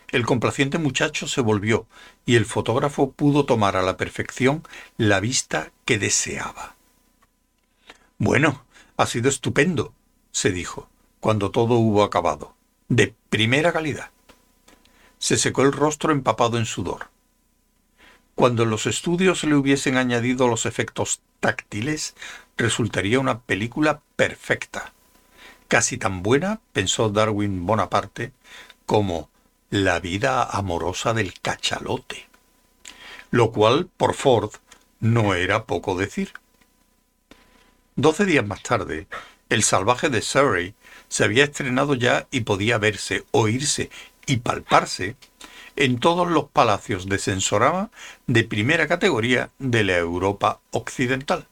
El 0.08 0.26
complaciente 0.26 0.78
muchacho 0.78 1.28
se 1.28 1.42
volvió 1.42 1.86
y 2.26 2.38
el 2.38 2.46
fotógrafo 2.46 3.12
pudo 3.12 3.46
tomar 3.46 3.76
a 3.76 3.82
la 3.82 3.98
perfección 3.98 4.64
la 4.96 5.20
vista 5.20 5.74
que 5.84 6.00
deseaba. 6.00 6.78
Bueno, 8.18 8.64
ha 8.96 9.06
sido 9.06 9.28
estupendo, 9.28 9.94
se 10.32 10.52
dijo, 10.52 10.90
cuando 11.20 11.52
todo 11.52 11.76
hubo 11.76 12.04
acabado. 12.04 12.56
De 12.90 13.14
primera 13.30 13.72
calidad. 13.72 14.10
Se 15.18 15.38
secó 15.38 15.62
el 15.62 15.72
rostro 15.72 16.12
empapado 16.12 16.58
en 16.58 16.66
sudor. 16.66 17.10
Cuando 18.36 18.66
los 18.66 18.86
estudios 18.86 19.44
le 19.44 19.56
hubiesen 19.56 19.98
añadido 19.98 20.48
los 20.48 20.66
efectos 20.66 21.22
táctiles, 21.40 22.16
resultaría 22.58 23.20
una 23.20 23.40
película 23.40 24.02
perfecta. 24.16 24.94
Casi 25.68 25.98
tan 25.98 26.22
buena, 26.24 26.60
pensó 26.74 27.10
Darwin 27.10 27.66
Bonaparte, 27.66 28.34
como 28.86 29.30
La 29.70 30.00
vida 30.00 30.44
amorosa 30.44 31.14
del 31.14 31.40
cachalote. 31.40 32.28
Lo 33.30 33.52
cual, 33.52 33.90
por 33.96 34.16
Ford, 34.16 34.52
no 35.00 35.34
era 35.34 35.64
poco 35.66 35.98
decir. 35.98 36.34
Doce 37.96 38.26
días 38.26 38.46
más 38.46 38.64
tarde, 38.64 39.08
el 39.52 39.64
salvaje 39.64 40.08
de 40.08 40.22
Surrey 40.22 40.76
se 41.10 41.26
había 41.26 41.44
estrenado 41.44 41.94
ya 41.94 42.26
y 42.32 42.42
podía 42.42 42.78
verse, 42.78 43.26
oírse 43.32 43.90
y 44.26 44.38
palparse 44.38 45.18
en 45.76 46.00
todos 46.00 46.32
los 46.32 46.46
palacios 46.46 47.10
de 47.10 47.18
sensorama 47.18 47.92
de 48.28 48.46
primera 48.46 48.88
categoría 48.88 49.50
de 49.60 49.84
la 49.84 49.98
Europa 49.98 50.62
occidental. 50.72 51.48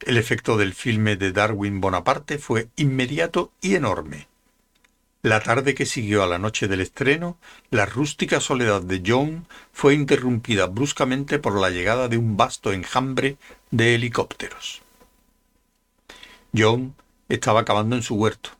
El 0.00 0.16
efecto 0.16 0.56
del 0.56 0.74
filme 0.74 1.14
de 1.14 1.30
Darwin 1.30 1.80
Bonaparte 1.80 2.38
fue 2.38 2.66
inmediato 2.74 3.52
y 3.60 3.76
enorme. 3.76 4.26
La 5.22 5.38
tarde 5.38 5.76
que 5.76 5.86
siguió 5.86 6.24
a 6.24 6.26
la 6.26 6.40
noche 6.40 6.66
del 6.66 6.80
estreno, 6.80 7.38
la 7.70 7.86
rústica 7.86 8.40
soledad 8.40 8.82
de 8.82 9.04
John 9.06 9.46
fue 9.72 9.94
interrumpida 9.94 10.66
bruscamente 10.66 11.38
por 11.38 11.60
la 11.60 11.70
llegada 11.70 12.08
de 12.08 12.18
un 12.18 12.36
vasto 12.36 12.72
enjambre 12.72 13.36
de 13.70 13.94
helicópteros. 13.94 14.82
John 16.56 16.94
estaba 17.28 17.64
cavando 17.64 17.96
en 17.96 18.02
su 18.02 18.14
huerto, 18.14 18.50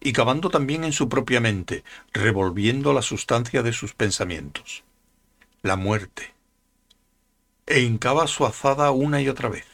y 0.00 0.12
cavando 0.12 0.50
también 0.50 0.84
en 0.84 0.92
su 0.92 1.08
propia 1.08 1.40
mente, 1.40 1.84
revolviendo 2.12 2.92
la 2.92 3.02
sustancia 3.02 3.62
de 3.62 3.72
sus 3.72 3.94
pensamientos. 3.94 4.84
La 5.62 5.76
muerte. 5.76 6.34
E 7.66 7.80
hincaba 7.80 8.26
su 8.26 8.46
azada 8.46 8.90
una 8.90 9.20
y 9.20 9.28
otra 9.28 9.48
vez. 9.48 9.66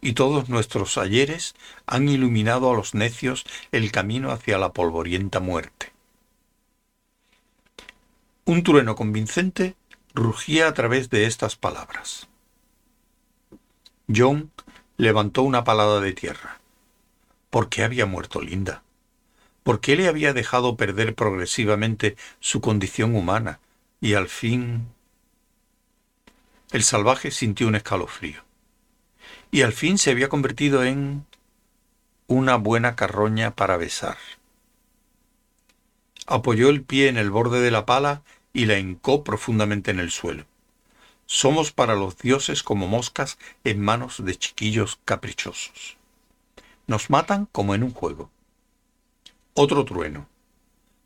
Y 0.00 0.12
todos 0.12 0.48
nuestros 0.48 0.98
ayeres 0.98 1.54
han 1.86 2.08
iluminado 2.08 2.70
a 2.70 2.76
los 2.76 2.94
necios 2.94 3.44
el 3.70 3.92
camino 3.92 4.30
hacia 4.30 4.58
la 4.58 4.72
polvorienta 4.72 5.40
muerte. 5.40 5.92
Un 8.44 8.62
trueno 8.64 8.96
convincente 8.96 9.76
rugía 10.14 10.68
a 10.68 10.74
través 10.74 11.08
de 11.10 11.26
estas 11.26 11.56
palabras. 11.56 12.28
John 14.14 14.50
levantó 14.96 15.42
una 15.42 15.64
palada 15.64 16.00
de 16.00 16.12
tierra. 16.12 16.60
¿Por 17.50 17.68
qué 17.68 17.84
había 17.84 18.06
muerto 18.06 18.40
Linda? 18.40 18.82
¿Por 19.62 19.80
qué 19.80 19.96
le 19.96 20.08
había 20.08 20.32
dejado 20.32 20.76
perder 20.76 21.14
progresivamente 21.14 22.16
su 22.40 22.60
condición 22.60 23.14
humana 23.14 23.60
y 24.00 24.14
al 24.14 24.28
fin... 24.28 24.88
El 26.72 26.82
salvaje 26.82 27.30
sintió 27.30 27.68
un 27.68 27.74
escalofrío. 27.74 28.42
Y 29.50 29.62
al 29.62 29.72
fin 29.72 29.98
se 29.98 30.10
había 30.10 30.30
convertido 30.30 30.82
en 30.84 31.26
una 32.26 32.56
buena 32.56 32.96
carroña 32.96 33.54
para 33.54 33.76
besar. 33.76 34.16
Apoyó 36.26 36.70
el 36.70 36.82
pie 36.82 37.08
en 37.08 37.18
el 37.18 37.30
borde 37.30 37.60
de 37.60 37.70
la 37.70 37.84
pala 37.84 38.22
y 38.54 38.64
la 38.64 38.78
hincó 38.78 39.22
profundamente 39.22 39.90
en 39.90 40.00
el 40.00 40.10
suelo. 40.10 40.46
Somos 41.26 41.72
para 41.72 41.94
los 41.94 42.18
dioses 42.18 42.62
como 42.62 42.86
moscas 42.88 43.38
en 43.64 43.80
manos 43.80 44.24
de 44.24 44.36
chiquillos 44.36 44.98
caprichosos. 45.04 45.96
Nos 46.86 47.10
matan 47.10 47.46
como 47.46 47.74
en 47.74 47.82
un 47.82 47.92
juego. 47.92 48.30
Otro 49.54 49.84
trueno. 49.84 50.28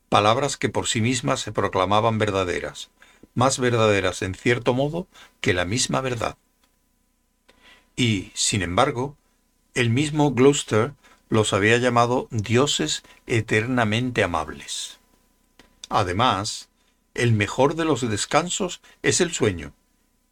palabras 0.09 0.57
que 0.57 0.69
por 0.69 0.87
sí 0.87 1.01
mismas 1.01 1.41
se 1.41 1.53
proclamaban 1.53 2.19
verdaderas, 2.19 2.91
más 3.35 3.59
verdaderas 3.59 4.23
en 4.23 4.35
cierto 4.35 4.73
modo 4.73 5.09
que 5.41 5.53
la 5.53 5.65
misma 5.65 6.01
verdad. 6.01 6.37
Y, 7.97 8.31
sin 8.35 8.63
embargo, 8.63 9.17
el 9.75 9.91
mismo 9.91 10.33
Gloucester 10.33 10.95
los 11.29 11.53
había 11.53 11.77
llamado 11.79 12.29
dioses 12.31 13.03
eternamente 13.27 14.23
amables. 14.23 14.99
Además, 15.89 16.69
el 17.15 17.33
mejor 17.33 17.75
de 17.75 17.85
los 17.85 18.09
descansos 18.09 18.81
es 19.03 19.21
el 19.21 19.33
sueño, 19.33 19.73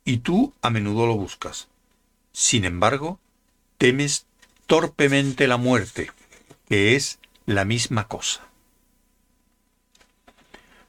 y 0.05 0.19
tú 0.19 0.53
a 0.63 0.71
menudo 0.71 1.07
lo 1.07 1.17
buscas. 1.17 1.69
Sin 2.33 2.65
embargo, 2.65 3.19
temes 3.79 4.27
torpemente 4.67 5.47
la 5.47 5.57
muerte, 5.57 6.11
que 6.69 6.97
es 6.97 7.19
la 7.47 7.65
misma 7.65 8.09
cosa. 8.09 8.47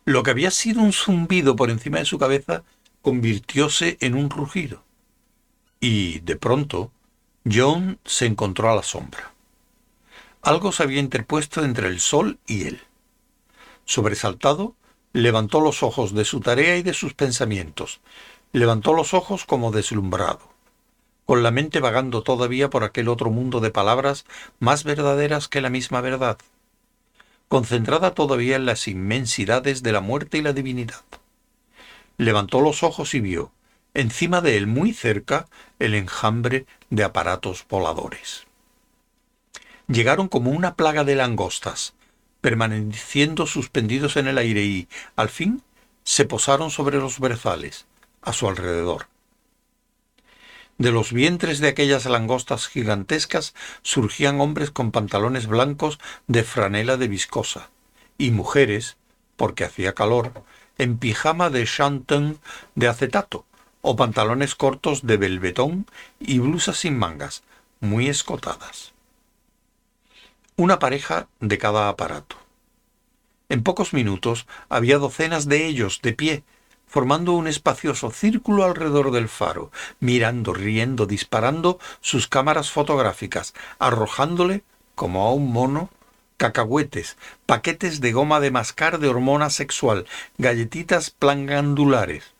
Lo 0.05 0.23
que 0.23 0.31
había 0.31 0.51
sido 0.51 0.81
un 0.81 0.93
zumbido 0.93 1.55
por 1.55 1.69
encima 1.69 1.99
de 1.99 2.05
su 2.05 2.19
cabeza 2.19 2.63
convirtióse 3.01 3.97
en 4.01 4.15
un 4.15 4.29
rugido. 4.29 4.83
Y, 5.79 6.19
de 6.19 6.35
pronto, 6.35 6.91
John 7.51 7.99
se 8.05 8.25
encontró 8.25 8.71
a 8.71 8.75
la 8.75 8.83
sombra. 8.83 9.33
Algo 10.41 10.71
se 10.71 10.83
había 10.83 10.99
interpuesto 10.99 11.63
entre 11.63 11.87
el 11.87 11.99
sol 11.99 12.39
y 12.45 12.63
él. 12.63 12.81
Sobresaltado, 13.85 14.75
levantó 15.13 15.61
los 15.61 15.81
ojos 15.81 16.13
de 16.13 16.25
su 16.25 16.39
tarea 16.39 16.77
y 16.77 16.83
de 16.83 16.93
sus 16.93 17.13
pensamientos, 17.13 18.01
levantó 18.55 18.93
los 18.93 19.13
ojos 19.13 19.43
como 19.43 19.71
deslumbrado, 19.71 20.39
con 21.25 21.43
la 21.43 21.51
mente 21.51 21.81
vagando 21.81 22.23
todavía 22.23 22.69
por 22.69 22.85
aquel 22.85 23.09
otro 23.09 23.29
mundo 23.29 23.59
de 23.59 23.69
palabras 23.69 24.25
más 24.59 24.85
verdaderas 24.85 25.49
que 25.49 25.59
la 25.59 25.69
misma 25.69 25.99
verdad, 25.99 26.37
concentrada 27.49 28.13
todavía 28.13 28.55
en 28.55 28.65
las 28.65 28.87
inmensidades 28.87 29.83
de 29.83 29.91
la 29.91 29.99
muerte 29.99 30.37
y 30.37 30.41
la 30.41 30.53
divinidad. 30.53 31.03
Levantó 32.15 32.61
los 32.61 32.81
ojos 32.81 33.13
y 33.13 33.19
vio, 33.19 33.51
encima 33.93 34.39
de 34.39 34.55
él 34.55 34.67
muy 34.67 34.93
cerca, 34.93 35.47
el 35.77 35.93
enjambre 35.93 36.65
de 36.89 37.03
aparatos 37.03 37.65
voladores. 37.67 38.47
Llegaron 39.89 40.29
como 40.29 40.51
una 40.51 40.75
plaga 40.75 41.03
de 41.03 41.15
langostas, 41.15 41.93
permaneciendo 42.39 43.47
suspendidos 43.47 44.15
en 44.15 44.27
el 44.27 44.37
aire 44.37 44.63
y, 44.63 44.87
al 45.17 45.27
fin, 45.27 45.61
se 46.05 46.23
posaron 46.23 46.71
sobre 46.71 46.99
los 46.99 47.19
brezales, 47.19 47.85
a 48.25 48.33
su 48.33 48.47
alrededor. 48.47 49.07
De 50.77 50.91
los 50.91 51.13
vientres 51.13 51.59
de 51.59 51.69
aquellas 51.69 52.05
langostas 52.05 52.67
gigantescas 52.67 53.53
surgían 53.81 54.41
hombres 54.41 54.71
con 54.71 54.91
pantalones 54.91 55.47
blancos 55.47 55.99
de 56.27 56.43
franela 56.43 56.97
de 56.97 57.07
viscosa, 57.07 57.69
y 58.17 58.31
mujeres, 58.31 58.97
porque 59.37 59.63
hacía 59.63 59.93
calor, 59.93 60.43
en 60.77 60.97
pijama 60.97 61.49
de 61.49 61.65
chanton 61.65 62.39
de 62.75 62.89
acetato, 62.89 63.45
o 63.81 63.95
pantalones 63.95 64.55
cortos 64.55 65.05
de 65.07 65.15
velvetón 65.15 65.85
y 66.19 66.39
blusas 66.39 66.77
sin 66.77 66.97
mangas, 66.97 67.43
muy 67.79 68.09
escotadas 68.09 68.95
una 70.57 70.79
pareja 70.79 71.27
de 71.41 71.57
cada 71.57 71.89
aparato. 71.89 72.37
En 73.49 73.61
pocos 73.61 73.93
minutos 73.93 74.47
había 74.69 74.97
docenas 74.97 75.47
de 75.47 75.65
ellos 75.65 75.99
de 76.01 76.13
pie, 76.13 76.43
formando 76.95 77.33
un 77.33 77.45
espacioso 77.45 78.09
círculo 78.09 78.63
alrededor 78.63 79.11
del 79.11 79.27
faro, 79.27 79.69
mirando, 79.99 80.53
riendo, 80.53 81.05
disparando 81.05 81.77
sus 81.99 82.29
cámaras 82.29 82.71
fotográficas, 82.71 83.53
arrojándole, 83.79 84.63
como 84.95 85.27
a 85.27 85.33
un 85.33 85.51
mono, 85.51 85.89
cacahuetes, 86.37 87.17
paquetes 87.45 87.99
de 87.99 88.13
goma 88.13 88.39
de 88.39 88.49
mascar 88.51 88.99
de 88.99 89.09
hormona 89.09 89.49
sexual, 89.49 90.05
galletitas 90.37 91.09
plangandulares. 91.09 92.33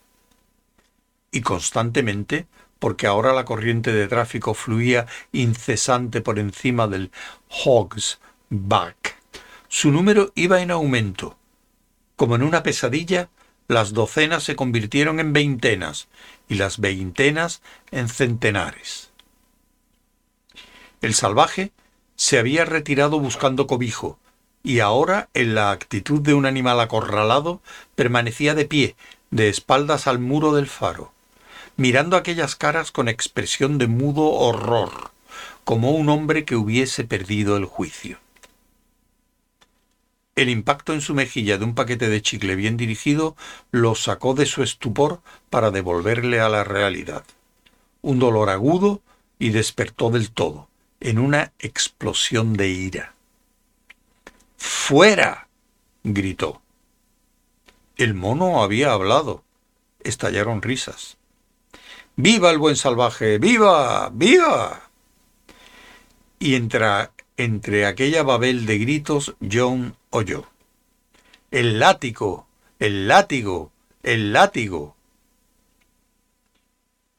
Y 1.30 1.42
constantemente 1.42 2.46
porque 2.78 3.06
ahora 3.06 3.34
la 3.34 3.44
corriente 3.44 3.92
de 3.92 4.08
tráfico 4.08 4.54
fluía 4.54 5.04
incesante 5.32 6.22
por 6.22 6.38
encima 6.38 6.88
del 6.88 7.10
Hog's 7.50 8.20
Back. 8.48 9.18
Su 9.68 9.90
número 9.90 10.32
iba 10.34 10.62
en 10.62 10.70
aumento. 10.70 11.36
Como 12.16 12.36
en 12.36 12.42
una 12.42 12.62
pesadilla, 12.62 13.28
las 13.68 13.92
docenas 13.92 14.44
se 14.44 14.56
convirtieron 14.56 15.20
en 15.20 15.32
veintenas 15.32 16.08
y 16.48 16.54
las 16.54 16.78
veintenas 16.78 17.62
en 17.90 18.08
centenares. 18.08 19.10
El 21.02 21.14
salvaje 21.14 21.72
se 22.16 22.38
había 22.38 22.64
retirado 22.64 23.18
buscando 23.18 23.66
cobijo, 23.66 24.18
y 24.62 24.80
ahora, 24.80 25.28
en 25.34 25.54
la 25.54 25.70
actitud 25.70 26.20
de 26.20 26.34
un 26.34 26.46
animal 26.46 26.80
acorralado, 26.80 27.60
permanecía 27.94 28.54
de 28.54 28.64
pie, 28.64 28.96
de 29.30 29.48
espaldas 29.48 30.06
al 30.06 30.18
muro 30.18 30.54
del 30.54 30.66
faro 30.66 31.12
mirando 31.76 32.16
aquellas 32.16 32.56
caras 32.56 32.90
con 32.90 33.08
expresión 33.08 33.78
de 33.78 33.86
mudo 33.86 34.24
horror, 34.30 35.10
como 35.64 35.90
un 35.90 36.08
hombre 36.08 36.44
que 36.44 36.56
hubiese 36.56 37.04
perdido 37.04 37.56
el 37.56 37.66
juicio. 37.66 38.18
El 40.36 40.50
impacto 40.50 40.92
en 40.92 41.00
su 41.00 41.14
mejilla 41.14 41.56
de 41.56 41.64
un 41.64 41.74
paquete 41.74 42.10
de 42.10 42.20
chicle 42.20 42.56
bien 42.56 42.76
dirigido 42.76 43.36
lo 43.70 43.94
sacó 43.94 44.34
de 44.34 44.44
su 44.44 44.62
estupor 44.62 45.22
para 45.48 45.70
devolverle 45.70 46.40
a 46.40 46.50
la 46.50 46.62
realidad. 46.62 47.24
Un 48.02 48.18
dolor 48.18 48.50
agudo 48.50 49.00
y 49.38 49.48
despertó 49.48 50.10
del 50.10 50.30
todo, 50.30 50.68
en 51.00 51.18
una 51.18 51.52
explosión 51.58 52.52
de 52.52 52.68
ira. 52.68 53.14
¡Fuera! 54.58 55.48
gritó. 56.04 56.60
El 57.96 58.12
mono 58.12 58.62
había 58.62 58.92
hablado. 58.92 59.42
Estallaron 60.04 60.60
risas. 60.60 61.16
¡Viva 62.14 62.50
el 62.50 62.58
buen 62.58 62.76
salvaje! 62.76 63.38
¡Viva! 63.38 64.10
¡Viva! 64.12 64.90
Y 66.38 66.54
entre, 66.56 67.08
entre 67.38 67.86
aquella 67.86 68.22
babel 68.22 68.66
de 68.66 68.78
gritos, 68.78 69.34
John 69.50 69.96
oyó. 70.16 70.46
¡El 71.50 71.78
látigo! 71.78 72.46
¡El 72.78 73.06
látigo! 73.06 73.70
¡El 74.02 74.32
látigo! 74.32 74.96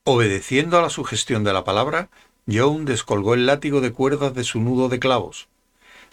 Obedeciendo 0.03 0.79
a 0.79 0.81
la 0.81 0.89
sugestión 0.89 1.43
de 1.43 1.53
la 1.53 1.63
palabra, 1.63 2.09
John 2.51 2.85
descolgó 2.85 3.33
el 3.33 3.45
látigo 3.45 3.81
de 3.81 3.93
cuerdas 3.93 4.33
de 4.33 4.43
su 4.43 4.61
nudo 4.61 4.89
de 4.89 4.99
clavos, 4.99 5.47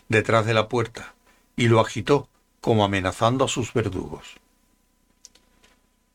detrás 0.09 0.47
de 0.47 0.53
la 0.53 0.68
puerta, 0.68 1.14
y 1.57 1.68
lo 1.68 1.81
agitó, 1.81 2.29
como 2.61 2.85
amenazando 2.85 3.44
a 3.44 3.49
sus 3.49 3.73
verdugos. 3.73 4.35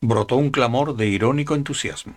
Brotó 0.01 0.35
un 0.35 0.51
clamor 0.51 0.95
de 0.95 1.07
irónico 1.07 1.55
entusiasmo. 1.55 2.15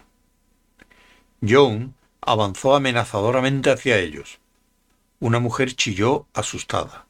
John 1.47 1.95
avanzó 2.21 2.75
amenazadoramente 2.75 3.71
hacia 3.71 3.99
ellos. 3.99 4.41
Una 5.21 5.39
mujer 5.39 5.75
chilló 5.75 6.27
asustada. 6.35 7.07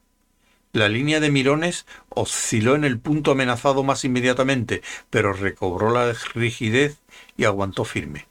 La 0.74 0.88
línea 0.88 1.20
de 1.20 1.30
mirones 1.30 1.85
osciló 2.08 2.74
en 2.74 2.85
el 2.85 2.98
punto 2.98 3.32
amenazado 3.32 3.82
más 3.82 4.06
inmediatamente, 4.06 4.80
pero 5.11 5.35
recobró 5.35 5.90
la 5.90 6.14
rigidez 6.32 6.98
y 7.37 7.44
aguantó 7.44 7.85
firme. 7.85 8.26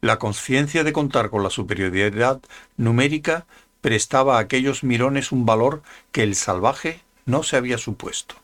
La 0.00 0.20
conciencia 0.20 0.84
de 0.84 0.92
contar 0.92 1.28
con 1.30 1.42
la 1.42 1.50
superioridad 1.50 2.40
numérica 2.76 3.46
prestaba 3.80 4.36
a 4.36 4.40
aquellos 4.40 4.84
mirones 4.84 5.32
un 5.32 5.44
valor 5.44 5.82
que 6.12 6.22
el 6.22 6.36
salvaje 6.36 7.02
no 7.26 7.42
se 7.42 7.56
había 7.56 7.78
supuesto. 7.78 8.36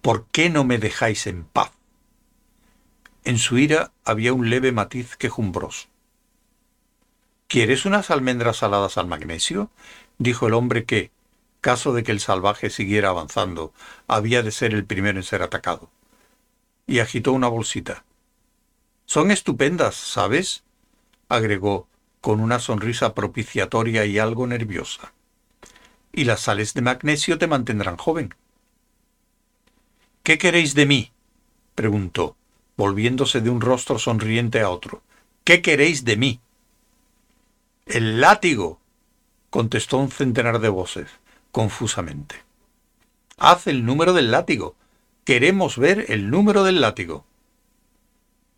¿Por 0.00 0.24
qué 0.32 0.48
no 0.48 0.64
me 0.64 0.78
dejáis 0.78 1.26
en 1.26 1.44
paz? 1.44 1.72
En 3.24 3.36
su 3.36 3.58
ira 3.58 3.92
había 4.04 4.32
un 4.32 4.48
leve 4.48 4.72
matiz 4.72 5.16
quejumbroso. 5.16 5.88
¿Quieres 7.48 7.84
unas 7.84 8.10
almendras 8.10 8.58
saladas 8.58 8.98
al 8.98 9.06
magnesio? 9.06 9.70
dijo 10.18 10.46
el 10.46 10.54
hombre 10.54 10.84
que, 10.84 11.10
caso 11.60 11.92
de 11.92 12.02
que 12.02 12.12
el 12.12 12.20
salvaje 12.20 12.70
siguiera 12.70 13.10
avanzando, 13.10 13.72
había 14.08 14.42
de 14.42 14.50
ser 14.50 14.74
el 14.74 14.84
primero 14.84 15.18
en 15.18 15.24
ser 15.24 15.42
atacado. 15.42 15.90
Y 16.86 17.00
agitó 17.00 17.32
una 17.32 17.48
bolsita. 17.48 18.04
Son 19.04 19.30
estupendas, 19.30 19.94
¿sabes? 19.94 20.64
agregó, 21.28 21.88
con 22.20 22.40
una 22.40 22.58
sonrisa 22.58 23.14
propiciatoria 23.14 24.04
y 24.06 24.18
algo 24.18 24.46
nerviosa. 24.46 25.12
Y 26.12 26.24
las 26.24 26.40
sales 26.40 26.74
de 26.74 26.82
magnesio 26.82 27.38
te 27.38 27.46
mantendrán 27.46 27.96
joven. 27.96 28.34
¿Qué 30.22 30.38
queréis 30.38 30.74
de 30.74 30.86
mí? 30.86 31.12
preguntó 31.74 32.36
volviéndose 32.76 33.40
de 33.40 33.50
un 33.50 33.60
rostro 33.60 33.98
sonriente 33.98 34.60
a 34.60 34.70
otro. 34.70 35.02
¿Qué 35.44 35.62
queréis 35.62 36.04
de 36.04 36.16
mí? 36.16 36.40
El 37.86 38.20
látigo, 38.20 38.80
contestó 39.48 39.98
un 39.98 40.10
centenar 40.10 40.58
de 40.58 40.68
voces, 40.68 41.08
confusamente. 41.52 42.34
Haz 43.38 43.68
el 43.68 43.84
número 43.84 44.12
del 44.12 44.32
látigo. 44.32 44.74
Queremos 45.24 45.78
ver 45.78 46.06
el 46.08 46.28
número 46.28 46.64
del 46.64 46.80
látigo. 46.80 47.24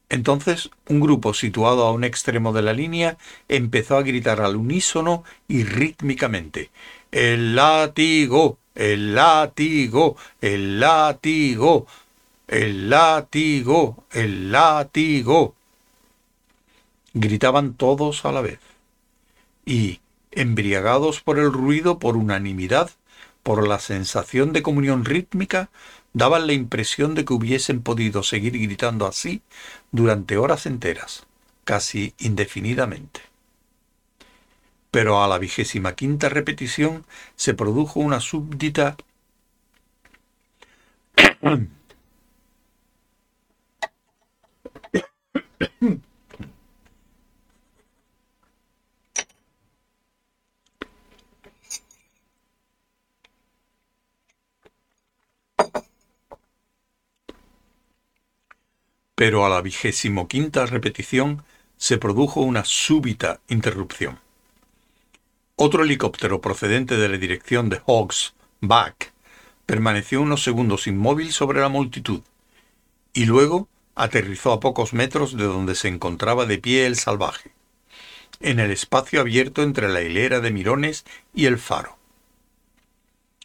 Entonces 0.08 0.70
un 0.88 1.00
grupo 1.00 1.34
situado 1.34 1.86
a 1.86 1.92
un 1.92 2.04
extremo 2.04 2.54
de 2.54 2.62
la 2.62 2.72
línea 2.72 3.18
empezó 3.48 3.98
a 3.98 4.02
gritar 4.02 4.40
al 4.40 4.56
unísono 4.56 5.24
y 5.46 5.64
rítmicamente 5.64 6.70
El 7.12 7.54
látigo. 7.54 8.56
el 8.74 9.14
látigo, 9.14 10.16
el 10.40 10.80
látigo, 10.80 11.86
el 12.46 12.88
látigo, 12.88 14.04
el 14.12 14.50
látigo. 14.50 15.54
Gritaban 17.12 17.74
todos 17.74 18.24
a 18.24 18.32
la 18.32 18.40
vez. 18.40 18.67
Y, 19.68 20.00
embriagados 20.30 21.20
por 21.20 21.38
el 21.38 21.52
ruido, 21.52 21.98
por 21.98 22.16
unanimidad, 22.16 22.90
por 23.42 23.68
la 23.68 23.78
sensación 23.78 24.54
de 24.54 24.62
comunión 24.62 25.04
rítmica, 25.04 25.68
daban 26.14 26.46
la 26.46 26.54
impresión 26.54 27.14
de 27.14 27.26
que 27.26 27.34
hubiesen 27.34 27.82
podido 27.82 28.22
seguir 28.22 28.58
gritando 28.58 29.06
así 29.06 29.42
durante 29.92 30.38
horas 30.38 30.64
enteras, 30.64 31.26
casi 31.64 32.14
indefinidamente. 32.18 33.20
Pero 34.90 35.22
a 35.22 35.28
la 35.28 35.36
vigésima 35.36 35.94
quinta 35.94 36.30
repetición 36.30 37.04
se 37.36 37.52
produjo 37.52 38.00
una 38.00 38.20
súbdita 38.20 38.96
pero 59.18 59.44
a 59.44 59.48
la 59.48 59.60
vigésimo 59.62 60.28
quinta 60.28 60.64
repetición 60.64 61.42
se 61.76 61.98
produjo 61.98 62.40
una 62.40 62.64
súbita 62.64 63.40
interrupción. 63.48 64.20
Otro 65.56 65.82
helicóptero 65.82 66.40
procedente 66.40 66.96
de 66.96 67.08
la 67.08 67.18
dirección 67.18 67.68
de 67.68 67.82
Hawks 67.84 68.34
Back 68.60 69.12
permaneció 69.66 70.22
unos 70.22 70.44
segundos 70.44 70.86
inmóvil 70.86 71.32
sobre 71.32 71.60
la 71.60 71.68
multitud 71.68 72.20
y 73.12 73.24
luego 73.24 73.66
aterrizó 73.96 74.52
a 74.52 74.60
pocos 74.60 74.92
metros 74.92 75.36
de 75.36 75.46
donde 75.46 75.74
se 75.74 75.88
encontraba 75.88 76.46
de 76.46 76.58
pie 76.58 76.86
el 76.86 76.94
salvaje, 76.94 77.50
en 78.38 78.60
el 78.60 78.70
espacio 78.70 79.20
abierto 79.20 79.64
entre 79.64 79.88
la 79.88 80.00
hilera 80.00 80.38
de 80.38 80.52
mirones 80.52 81.04
y 81.34 81.46
el 81.46 81.58
faro. 81.58 81.98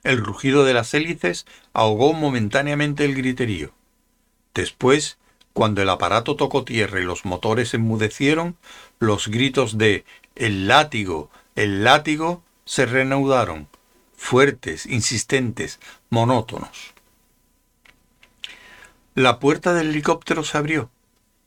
El 0.03 0.19
rugido 0.19 0.65
de 0.65 0.75
las 0.75 0.93
hélices 0.93 1.47
ahogó 1.73 2.13
momentáneamente 2.13 3.05
el 3.05 3.15
griterío. 3.15 3.73
Después 4.53 5.17
cuando 5.53 5.81
el 5.81 5.89
aparato 5.89 6.35
tocó 6.35 6.63
tierra 6.63 6.99
y 6.99 7.03
los 7.03 7.25
motores 7.25 7.73
enmudecieron, 7.73 8.57
los 8.99 9.27
gritos 9.27 9.77
de 9.77 10.03
el 10.35 10.67
látigo, 10.67 11.29
el 11.55 11.83
látigo 11.83 12.43
se 12.65 12.85
reanudaron, 12.85 13.67
fuertes, 14.17 14.85
insistentes, 14.85 15.79
monótonos. 16.09 16.93
La 19.15 19.39
puerta 19.39 19.73
del 19.73 19.89
helicóptero 19.89 20.43
se 20.43 20.57
abrió, 20.57 20.89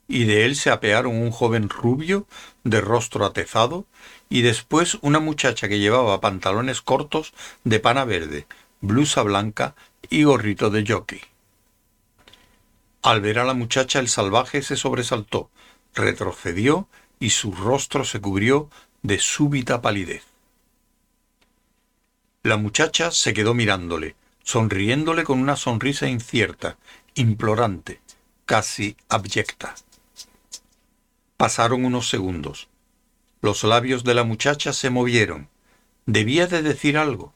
y 0.07 0.25
de 0.25 0.45
él 0.45 0.55
se 0.55 0.71
apearon 0.71 1.17
un 1.17 1.33
joven 1.33 1.69
rubio, 1.69 2.27
de 2.63 2.81
rostro 2.81 3.25
atezado, 3.25 3.87
y 4.29 4.43
después 4.43 4.99
una 5.01 5.19
muchacha 5.19 5.69
que 5.69 5.81
llevaba 5.81 6.21
pantalones 6.21 6.81
cortos 6.81 7.33
de 7.65 7.81
pana 7.81 8.05
verde, 8.05 8.47
blusa 8.81 9.23
blanca 9.23 9.75
y 10.09 10.23
gorrito 10.23 10.71
de 10.71 10.85
jockey. 10.87 11.23
Al 13.07 13.21
ver 13.21 13.39
a 13.39 13.45
la 13.45 13.55
muchacha 13.55 14.01
el 14.01 14.09
salvaje 14.09 14.63
se 14.63 14.75
sobresaltó, 14.75 15.49
retrocedió 15.95 16.89
y 17.21 17.31
su 17.31 17.53
rostro 17.53 18.05
se 18.05 18.21
cubrió 18.21 18.69
de 19.03 19.21
súbita 19.21 19.81
palidez. 19.81 20.25
La 22.43 22.57
muchacha 22.57 23.13
se 23.13 23.33
quedó 23.33 23.55
mirándole, 23.55 24.17
sonriéndole 24.43 25.23
con 25.23 25.39
una 25.39 25.55
sonrisa 25.55 26.09
incierta, 26.09 26.79
implorante, 27.15 28.01
casi 28.45 28.97
abyecta. 29.09 29.77
Pasaron 31.37 31.85
unos 31.85 32.09
segundos. 32.09 32.67
Los 33.41 33.63
labios 33.63 34.03
de 34.03 34.15
la 34.15 34.25
muchacha 34.25 34.73
se 34.73 34.91
movieron. 34.91 35.49
Debía 36.07 36.49
de 36.49 36.61
decir 36.61 36.99
algo, 36.99 37.33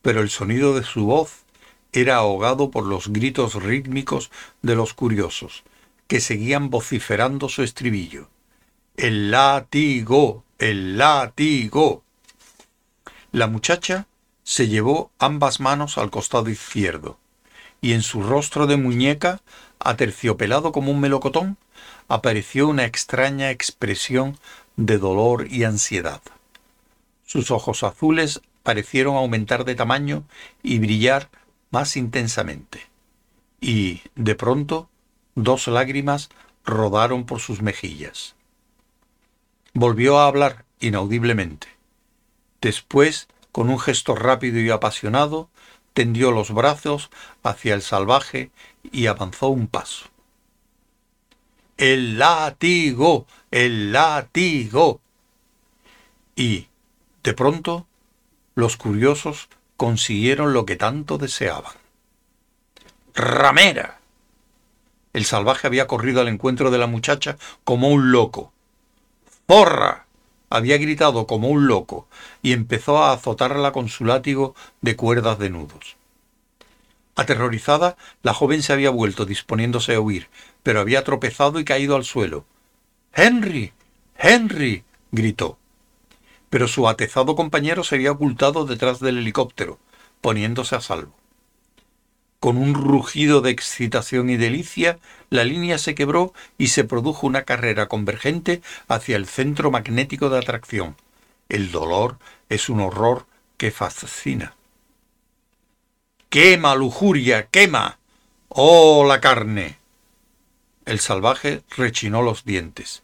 pero 0.00 0.22
el 0.22 0.30
sonido 0.30 0.74
de 0.74 0.82
su 0.82 1.04
voz 1.04 1.44
era 1.92 2.16
ahogado 2.16 2.70
por 2.70 2.86
los 2.86 3.08
gritos 3.08 3.54
rítmicos 3.54 4.30
de 4.62 4.76
los 4.76 4.94
curiosos, 4.94 5.64
que 6.06 6.20
seguían 6.20 6.70
vociferando 6.70 7.48
su 7.48 7.62
estribillo. 7.62 8.28
El 8.96 9.30
látigo, 9.30 10.44
el 10.58 10.98
látigo. 10.98 12.02
La 13.32 13.46
muchacha 13.46 14.06
se 14.42 14.68
llevó 14.68 15.10
ambas 15.18 15.60
manos 15.60 15.98
al 15.98 16.10
costado 16.10 16.50
izquierdo, 16.50 17.18
y 17.80 17.92
en 17.92 18.02
su 18.02 18.22
rostro 18.22 18.66
de 18.66 18.76
muñeca, 18.76 19.40
aterciopelado 19.78 20.72
como 20.72 20.90
un 20.90 21.00
melocotón, 21.00 21.56
apareció 22.08 22.68
una 22.68 22.84
extraña 22.84 23.50
expresión 23.50 24.38
de 24.76 24.98
dolor 24.98 25.46
y 25.50 25.64
ansiedad. 25.64 26.20
Sus 27.24 27.50
ojos 27.52 27.84
azules 27.84 28.40
parecieron 28.62 29.16
aumentar 29.16 29.64
de 29.64 29.74
tamaño 29.76 30.24
y 30.62 30.78
brillar 30.80 31.28
más 31.70 31.96
intensamente, 31.96 32.86
y, 33.60 34.02
de 34.14 34.34
pronto, 34.34 34.88
dos 35.34 35.66
lágrimas 35.68 36.30
rodaron 36.64 37.26
por 37.26 37.40
sus 37.40 37.62
mejillas. 37.62 38.34
Volvió 39.72 40.18
a 40.18 40.26
hablar 40.26 40.64
inaudiblemente. 40.80 41.68
Después, 42.60 43.28
con 43.52 43.70
un 43.70 43.78
gesto 43.78 44.14
rápido 44.14 44.60
y 44.60 44.70
apasionado, 44.70 45.48
tendió 45.92 46.30
los 46.30 46.52
brazos 46.52 47.10
hacia 47.42 47.74
el 47.74 47.82
salvaje 47.82 48.50
y 48.90 49.06
avanzó 49.06 49.48
un 49.48 49.66
paso. 49.66 50.06
El 51.76 52.18
látigo, 52.18 53.26
el 53.50 53.92
látigo. 53.92 55.00
Y, 56.36 56.68
de 57.22 57.32
pronto, 57.32 57.86
los 58.54 58.76
curiosos 58.76 59.48
consiguieron 59.80 60.52
lo 60.52 60.66
que 60.66 60.76
tanto 60.76 61.16
deseaban. 61.16 61.72
¡Ramera! 63.14 63.98
El 65.14 65.24
salvaje 65.24 65.66
había 65.66 65.86
corrido 65.86 66.20
al 66.20 66.28
encuentro 66.28 66.70
de 66.70 66.76
la 66.76 66.86
muchacha 66.86 67.38
como 67.64 67.88
un 67.88 68.12
loco. 68.12 68.52
¡Porra! 69.46 70.04
había 70.50 70.76
gritado 70.76 71.26
como 71.26 71.48
un 71.48 71.66
loco 71.66 72.06
y 72.42 72.52
empezó 72.52 73.02
a 73.02 73.14
azotarla 73.14 73.72
con 73.72 73.88
su 73.88 74.04
látigo 74.04 74.54
de 74.82 74.96
cuerdas 74.96 75.38
de 75.38 75.48
nudos. 75.48 75.96
Aterrorizada, 77.16 77.96
la 78.22 78.34
joven 78.34 78.62
se 78.62 78.74
había 78.74 78.90
vuelto 78.90 79.24
disponiéndose 79.24 79.94
a 79.94 80.00
huir, 80.02 80.28
pero 80.62 80.80
había 80.80 81.04
tropezado 81.04 81.58
y 81.58 81.64
caído 81.64 81.96
al 81.96 82.04
suelo. 82.04 82.44
Henry. 83.14 83.72
Henry. 84.18 84.84
gritó 85.10 85.56
pero 86.50 86.68
su 86.68 86.88
atezado 86.88 87.36
compañero 87.36 87.84
se 87.84 87.94
había 87.94 88.12
ocultado 88.12 88.66
detrás 88.66 89.00
del 89.00 89.18
helicóptero, 89.18 89.78
poniéndose 90.20 90.76
a 90.76 90.80
salvo. 90.80 91.14
Con 92.40 92.56
un 92.56 92.74
rugido 92.74 93.40
de 93.40 93.50
excitación 93.50 94.30
y 94.30 94.36
delicia, 94.36 94.98
la 95.28 95.44
línea 95.44 95.78
se 95.78 95.94
quebró 95.94 96.32
y 96.58 96.68
se 96.68 96.84
produjo 96.84 97.26
una 97.26 97.44
carrera 97.44 97.86
convergente 97.86 98.62
hacia 98.88 99.16
el 99.16 99.26
centro 99.26 99.70
magnético 99.70 100.28
de 100.30 100.38
atracción. 100.38 100.96
El 101.48 101.70
dolor 101.70 102.18
es 102.48 102.68
un 102.68 102.80
horror 102.80 103.26
que 103.56 103.70
fascina. 103.70 104.56
¡Quema, 106.30 106.74
lujuria! 106.74 107.48
¡Quema! 107.48 107.98
¡Oh, 108.48 109.04
la 109.06 109.20
carne! 109.20 109.78
El 110.86 110.98
salvaje 110.98 111.62
rechinó 111.76 112.22
los 112.22 112.44
dientes. 112.44 113.02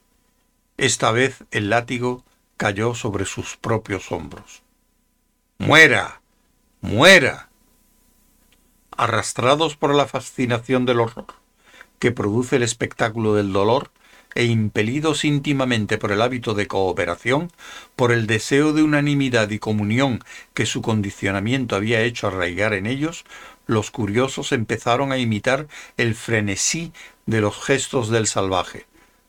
Esta 0.78 1.10
vez 1.12 1.44
el 1.50 1.68
látigo 1.70 2.24
cayó 2.56 2.94
sobre 2.94 3.24
sus 3.24 3.56
propios 3.56 4.12
hombros. 4.12 4.62
¡Muera! 5.58 6.20
¡Muera! 6.80 7.48
Arrastrados 8.96 9.76
por 9.76 9.94
la 9.94 10.06
fascinación 10.06 10.86
del 10.86 11.00
horror 11.00 11.26
que 11.98 12.12
produce 12.12 12.56
el 12.56 12.62
espectáculo 12.62 13.34
del 13.34 13.52
dolor, 13.52 13.90
e 14.34 14.44
impelidos 14.44 15.24
íntimamente 15.24 15.96
por 15.96 16.12
el 16.12 16.20
hábito 16.20 16.52
de 16.52 16.66
cooperación, 16.66 17.50
por 17.96 18.12
el 18.12 18.26
deseo 18.26 18.74
de 18.74 18.82
unanimidad 18.82 19.48
y 19.48 19.58
comunión 19.58 20.22
que 20.52 20.66
su 20.66 20.82
condicionamiento 20.82 21.74
había 21.74 22.02
hecho 22.02 22.26
arraigar 22.26 22.74
en 22.74 22.86
ellos, 22.86 23.24
los 23.66 23.90
curiosos 23.90 24.52
empezaron 24.52 25.10
a 25.10 25.16
imitar 25.16 25.68
el 25.96 26.14
frenesí 26.14 26.92
de 27.24 27.40
los 27.40 27.64
gestos 27.64 28.10
del 28.10 28.26
salvaje, 28.26 28.84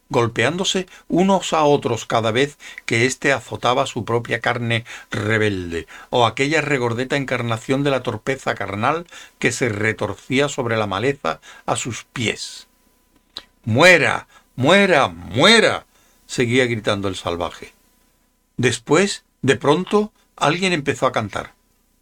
golpeándose 0.09 0.87
unos 1.07 1.53
a 1.53 1.63
otros 1.63 2.05
cada 2.05 2.31
vez 2.31 2.57
que 2.85 3.05
éste 3.05 3.33
azotaba 3.33 3.85
su 3.85 4.05
propia 4.05 4.39
carne 4.39 4.85
rebelde, 5.11 5.87
o 6.09 6.25
aquella 6.25 6.61
regordeta 6.61 7.15
encarnación 7.15 7.83
de 7.83 7.91
la 7.91 8.03
torpeza 8.03 8.55
carnal 8.55 9.05
que 9.39 9.51
se 9.51 9.69
retorcía 9.69 10.49
sobre 10.49 10.77
la 10.77 10.87
maleza 10.87 11.39
a 11.65 11.75
sus 11.75 12.05
pies. 12.05 12.67
¡Muera! 13.63 14.27
¡Muera! 14.55 15.07
¡Muera! 15.07 15.85
seguía 16.25 16.65
gritando 16.65 17.07
el 17.07 17.15
salvaje. 17.15 17.73
Después, 18.57 19.23
de 19.41 19.55
pronto, 19.55 20.11
alguien 20.35 20.73
empezó 20.73 21.05
a 21.05 21.11
cantar. 21.11 21.53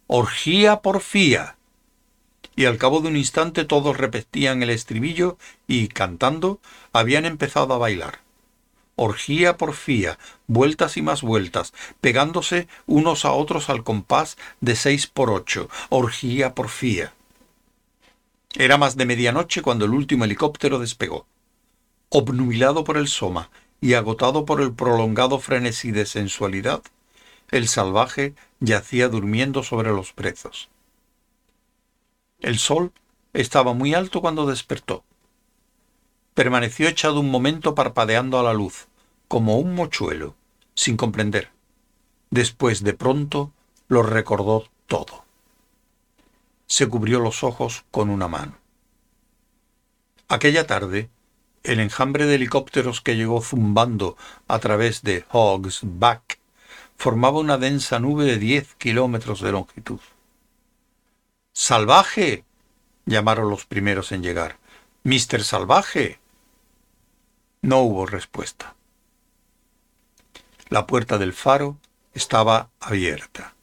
Orgía 0.06 0.80
porfía. 0.80 1.56
Y 2.56 2.64
al 2.64 2.78
cabo 2.78 3.00
de 3.00 3.08
un 3.08 3.16
instante 3.16 3.64
todos 3.64 3.96
repetían 3.96 4.62
el 4.62 4.70
estribillo 4.70 5.36
y, 5.68 5.88
cantando, 5.88 6.58
habían 6.92 7.26
empezado 7.26 7.74
a 7.74 7.78
bailar. 7.78 8.20
Orgía 8.96 9.58
porfía, 9.58 10.18
vueltas 10.46 10.96
y 10.96 11.02
más 11.02 11.20
vueltas, 11.20 11.74
pegándose 12.00 12.66
unos 12.86 13.26
a 13.26 13.32
otros 13.32 13.68
al 13.68 13.84
compás 13.84 14.38
de 14.62 14.74
seis 14.74 15.06
por 15.06 15.28
ocho. 15.28 15.68
Orgía 15.90 16.54
porfía. 16.54 17.12
Era 18.54 18.78
más 18.78 18.96
de 18.96 19.04
medianoche 19.04 19.60
cuando 19.60 19.84
el 19.84 19.90
último 19.92 20.24
helicóptero 20.24 20.78
despegó. 20.78 21.26
Obnubilado 22.08 22.84
por 22.84 22.96
el 22.96 23.08
soma 23.08 23.50
y 23.82 23.92
agotado 23.92 24.46
por 24.46 24.62
el 24.62 24.72
prolongado 24.72 25.38
frenesí 25.40 25.90
de 25.90 26.06
sensualidad, 26.06 26.80
el 27.50 27.68
salvaje 27.68 28.34
yacía 28.60 29.08
durmiendo 29.08 29.62
sobre 29.62 29.90
los 29.90 30.14
brezos. 30.14 30.70
El 32.40 32.58
sol 32.58 32.92
estaba 33.32 33.72
muy 33.72 33.94
alto 33.94 34.20
cuando 34.20 34.46
despertó. 34.46 35.04
Permaneció 36.34 36.86
echado 36.88 37.20
un 37.20 37.30
momento 37.30 37.74
parpadeando 37.74 38.38
a 38.38 38.42
la 38.42 38.52
luz, 38.52 38.88
como 39.26 39.58
un 39.58 39.74
mochuelo, 39.74 40.34
sin 40.74 40.96
comprender. 40.96 41.50
Después 42.30 42.82
de 42.82 42.92
pronto 42.92 43.52
lo 43.88 44.02
recordó 44.02 44.68
todo. 44.86 45.24
Se 46.66 46.88
cubrió 46.88 47.20
los 47.20 47.42
ojos 47.42 47.84
con 47.90 48.10
una 48.10 48.28
mano. 48.28 48.58
Aquella 50.28 50.66
tarde, 50.66 51.08
el 51.62 51.80
enjambre 51.80 52.26
de 52.26 52.34
helicópteros 52.34 53.00
que 53.00 53.16
llegó 53.16 53.40
zumbando 53.40 54.16
a 54.46 54.58
través 54.58 55.02
de 55.02 55.24
Hog's 55.30 55.80
Back 55.82 56.38
formaba 56.96 57.38
una 57.38 57.58
densa 57.58 57.98
nube 57.98 58.24
de 58.24 58.38
diez 58.38 58.74
kilómetros 58.74 59.40
de 59.40 59.52
longitud. 59.52 60.00
¡Salvaje! 61.58 62.44
llamaron 63.06 63.48
los 63.48 63.64
primeros 63.64 64.12
en 64.12 64.22
llegar. 64.22 64.58
¡Mister 65.04 65.42
Salvaje! 65.42 66.20
No 67.62 67.80
hubo 67.80 68.04
respuesta. 68.04 68.74
La 70.68 70.86
puerta 70.86 71.16
del 71.16 71.32
faro 71.32 71.78
estaba 72.12 72.68
abierta. 72.78 73.54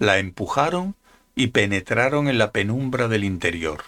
La 0.00 0.18
empujaron 0.18 0.96
y 1.36 1.46
penetraron 1.46 2.26
en 2.26 2.38
la 2.38 2.50
penumbra 2.50 3.06
del 3.06 3.22
interior. 3.22 3.84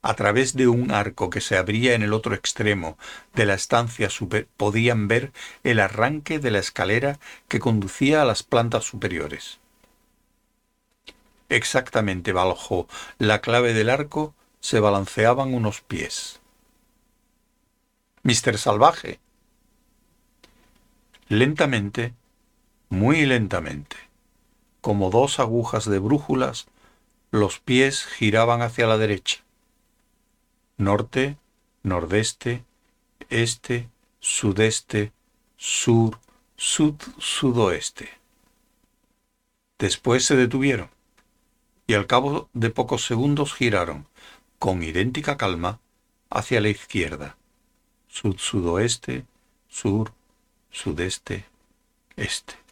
A 0.00 0.14
través 0.14 0.54
de 0.54 0.68
un 0.68 0.92
arco 0.92 1.30
que 1.30 1.40
se 1.40 1.56
abría 1.56 1.94
en 1.94 2.02
el 2.02 2.12
otro 2.12 2.36
extremo 2.36 2.96
de 3.34 3.44
la 3.44 3.54
estancia 3.54 4.08
podían 4.56 5.08
ver 5.08 5.32
el 5.64 5.80
arranque 5.80 6.38
de 6.38 6.52
la 6.52 6.60
escalera 6.60 7.18
que 7.48 7.58
conducía 7.58 8.22
a 8.22 8.24
las 8.24 8.44
plantas 8.44 8.84
superiores. 8.84 9.58
Exactamente 11.48 12.32
bajo 12.32 12.88
la 13.18 13.40
clave 13.40 13.72
del 13.74 13.90
arco 13.90 14.34
se 14.60 14.80
balanceaban 14.80 15.54
unos 15.54 15.80
pies. 15.80 16.40
Mister 18.22 18.58
Salvaje. 18.58 19.20
Lentamente, 21.28 22.14
muy 22.88 23.26
lentamente, 23.26 23.96
como 24.80 25.10
dos 25.10 25.40
agujas 25.40 25.84
de 25.84 25.98
brújulas, 25.98 26.66
los 27.30 27.60
pies 27.60 28.04
giraban 28.04 28.62
hacia 28.62 28.86
la 28.86 28.98
derecha 28.98 29.42
norte, 30.78 31.36
nordeste, 31.82 32.64
este, 33.28 33.88
sudeste, 34.20 35.12
sur, 35.56 36.18
sud, 36.56 36.94
sudoeste. 37.18 38.08
Después 39.78 40.24
se 40.24 40.36
detuvieron 40.36 40.88
y 41.88 41.94
al 41.94 42.06
cabo 42.06 42.50
de 42.52 42.68
pocos 42.68 43.04
segundos 43.06 43.54
giraron, 43.54 44.06
con 44.58 44.82
idéntica 44.82 45.38
calma, 45.38 45.80
hacia 46.28 46.60
la 46.60 46.68
izquierda, 46.68 47.38
sud-sudoeste, 48.08 49.24
sur, 49.68 50.12
sudeste, 50.70 51.46
este. 52.16 52.67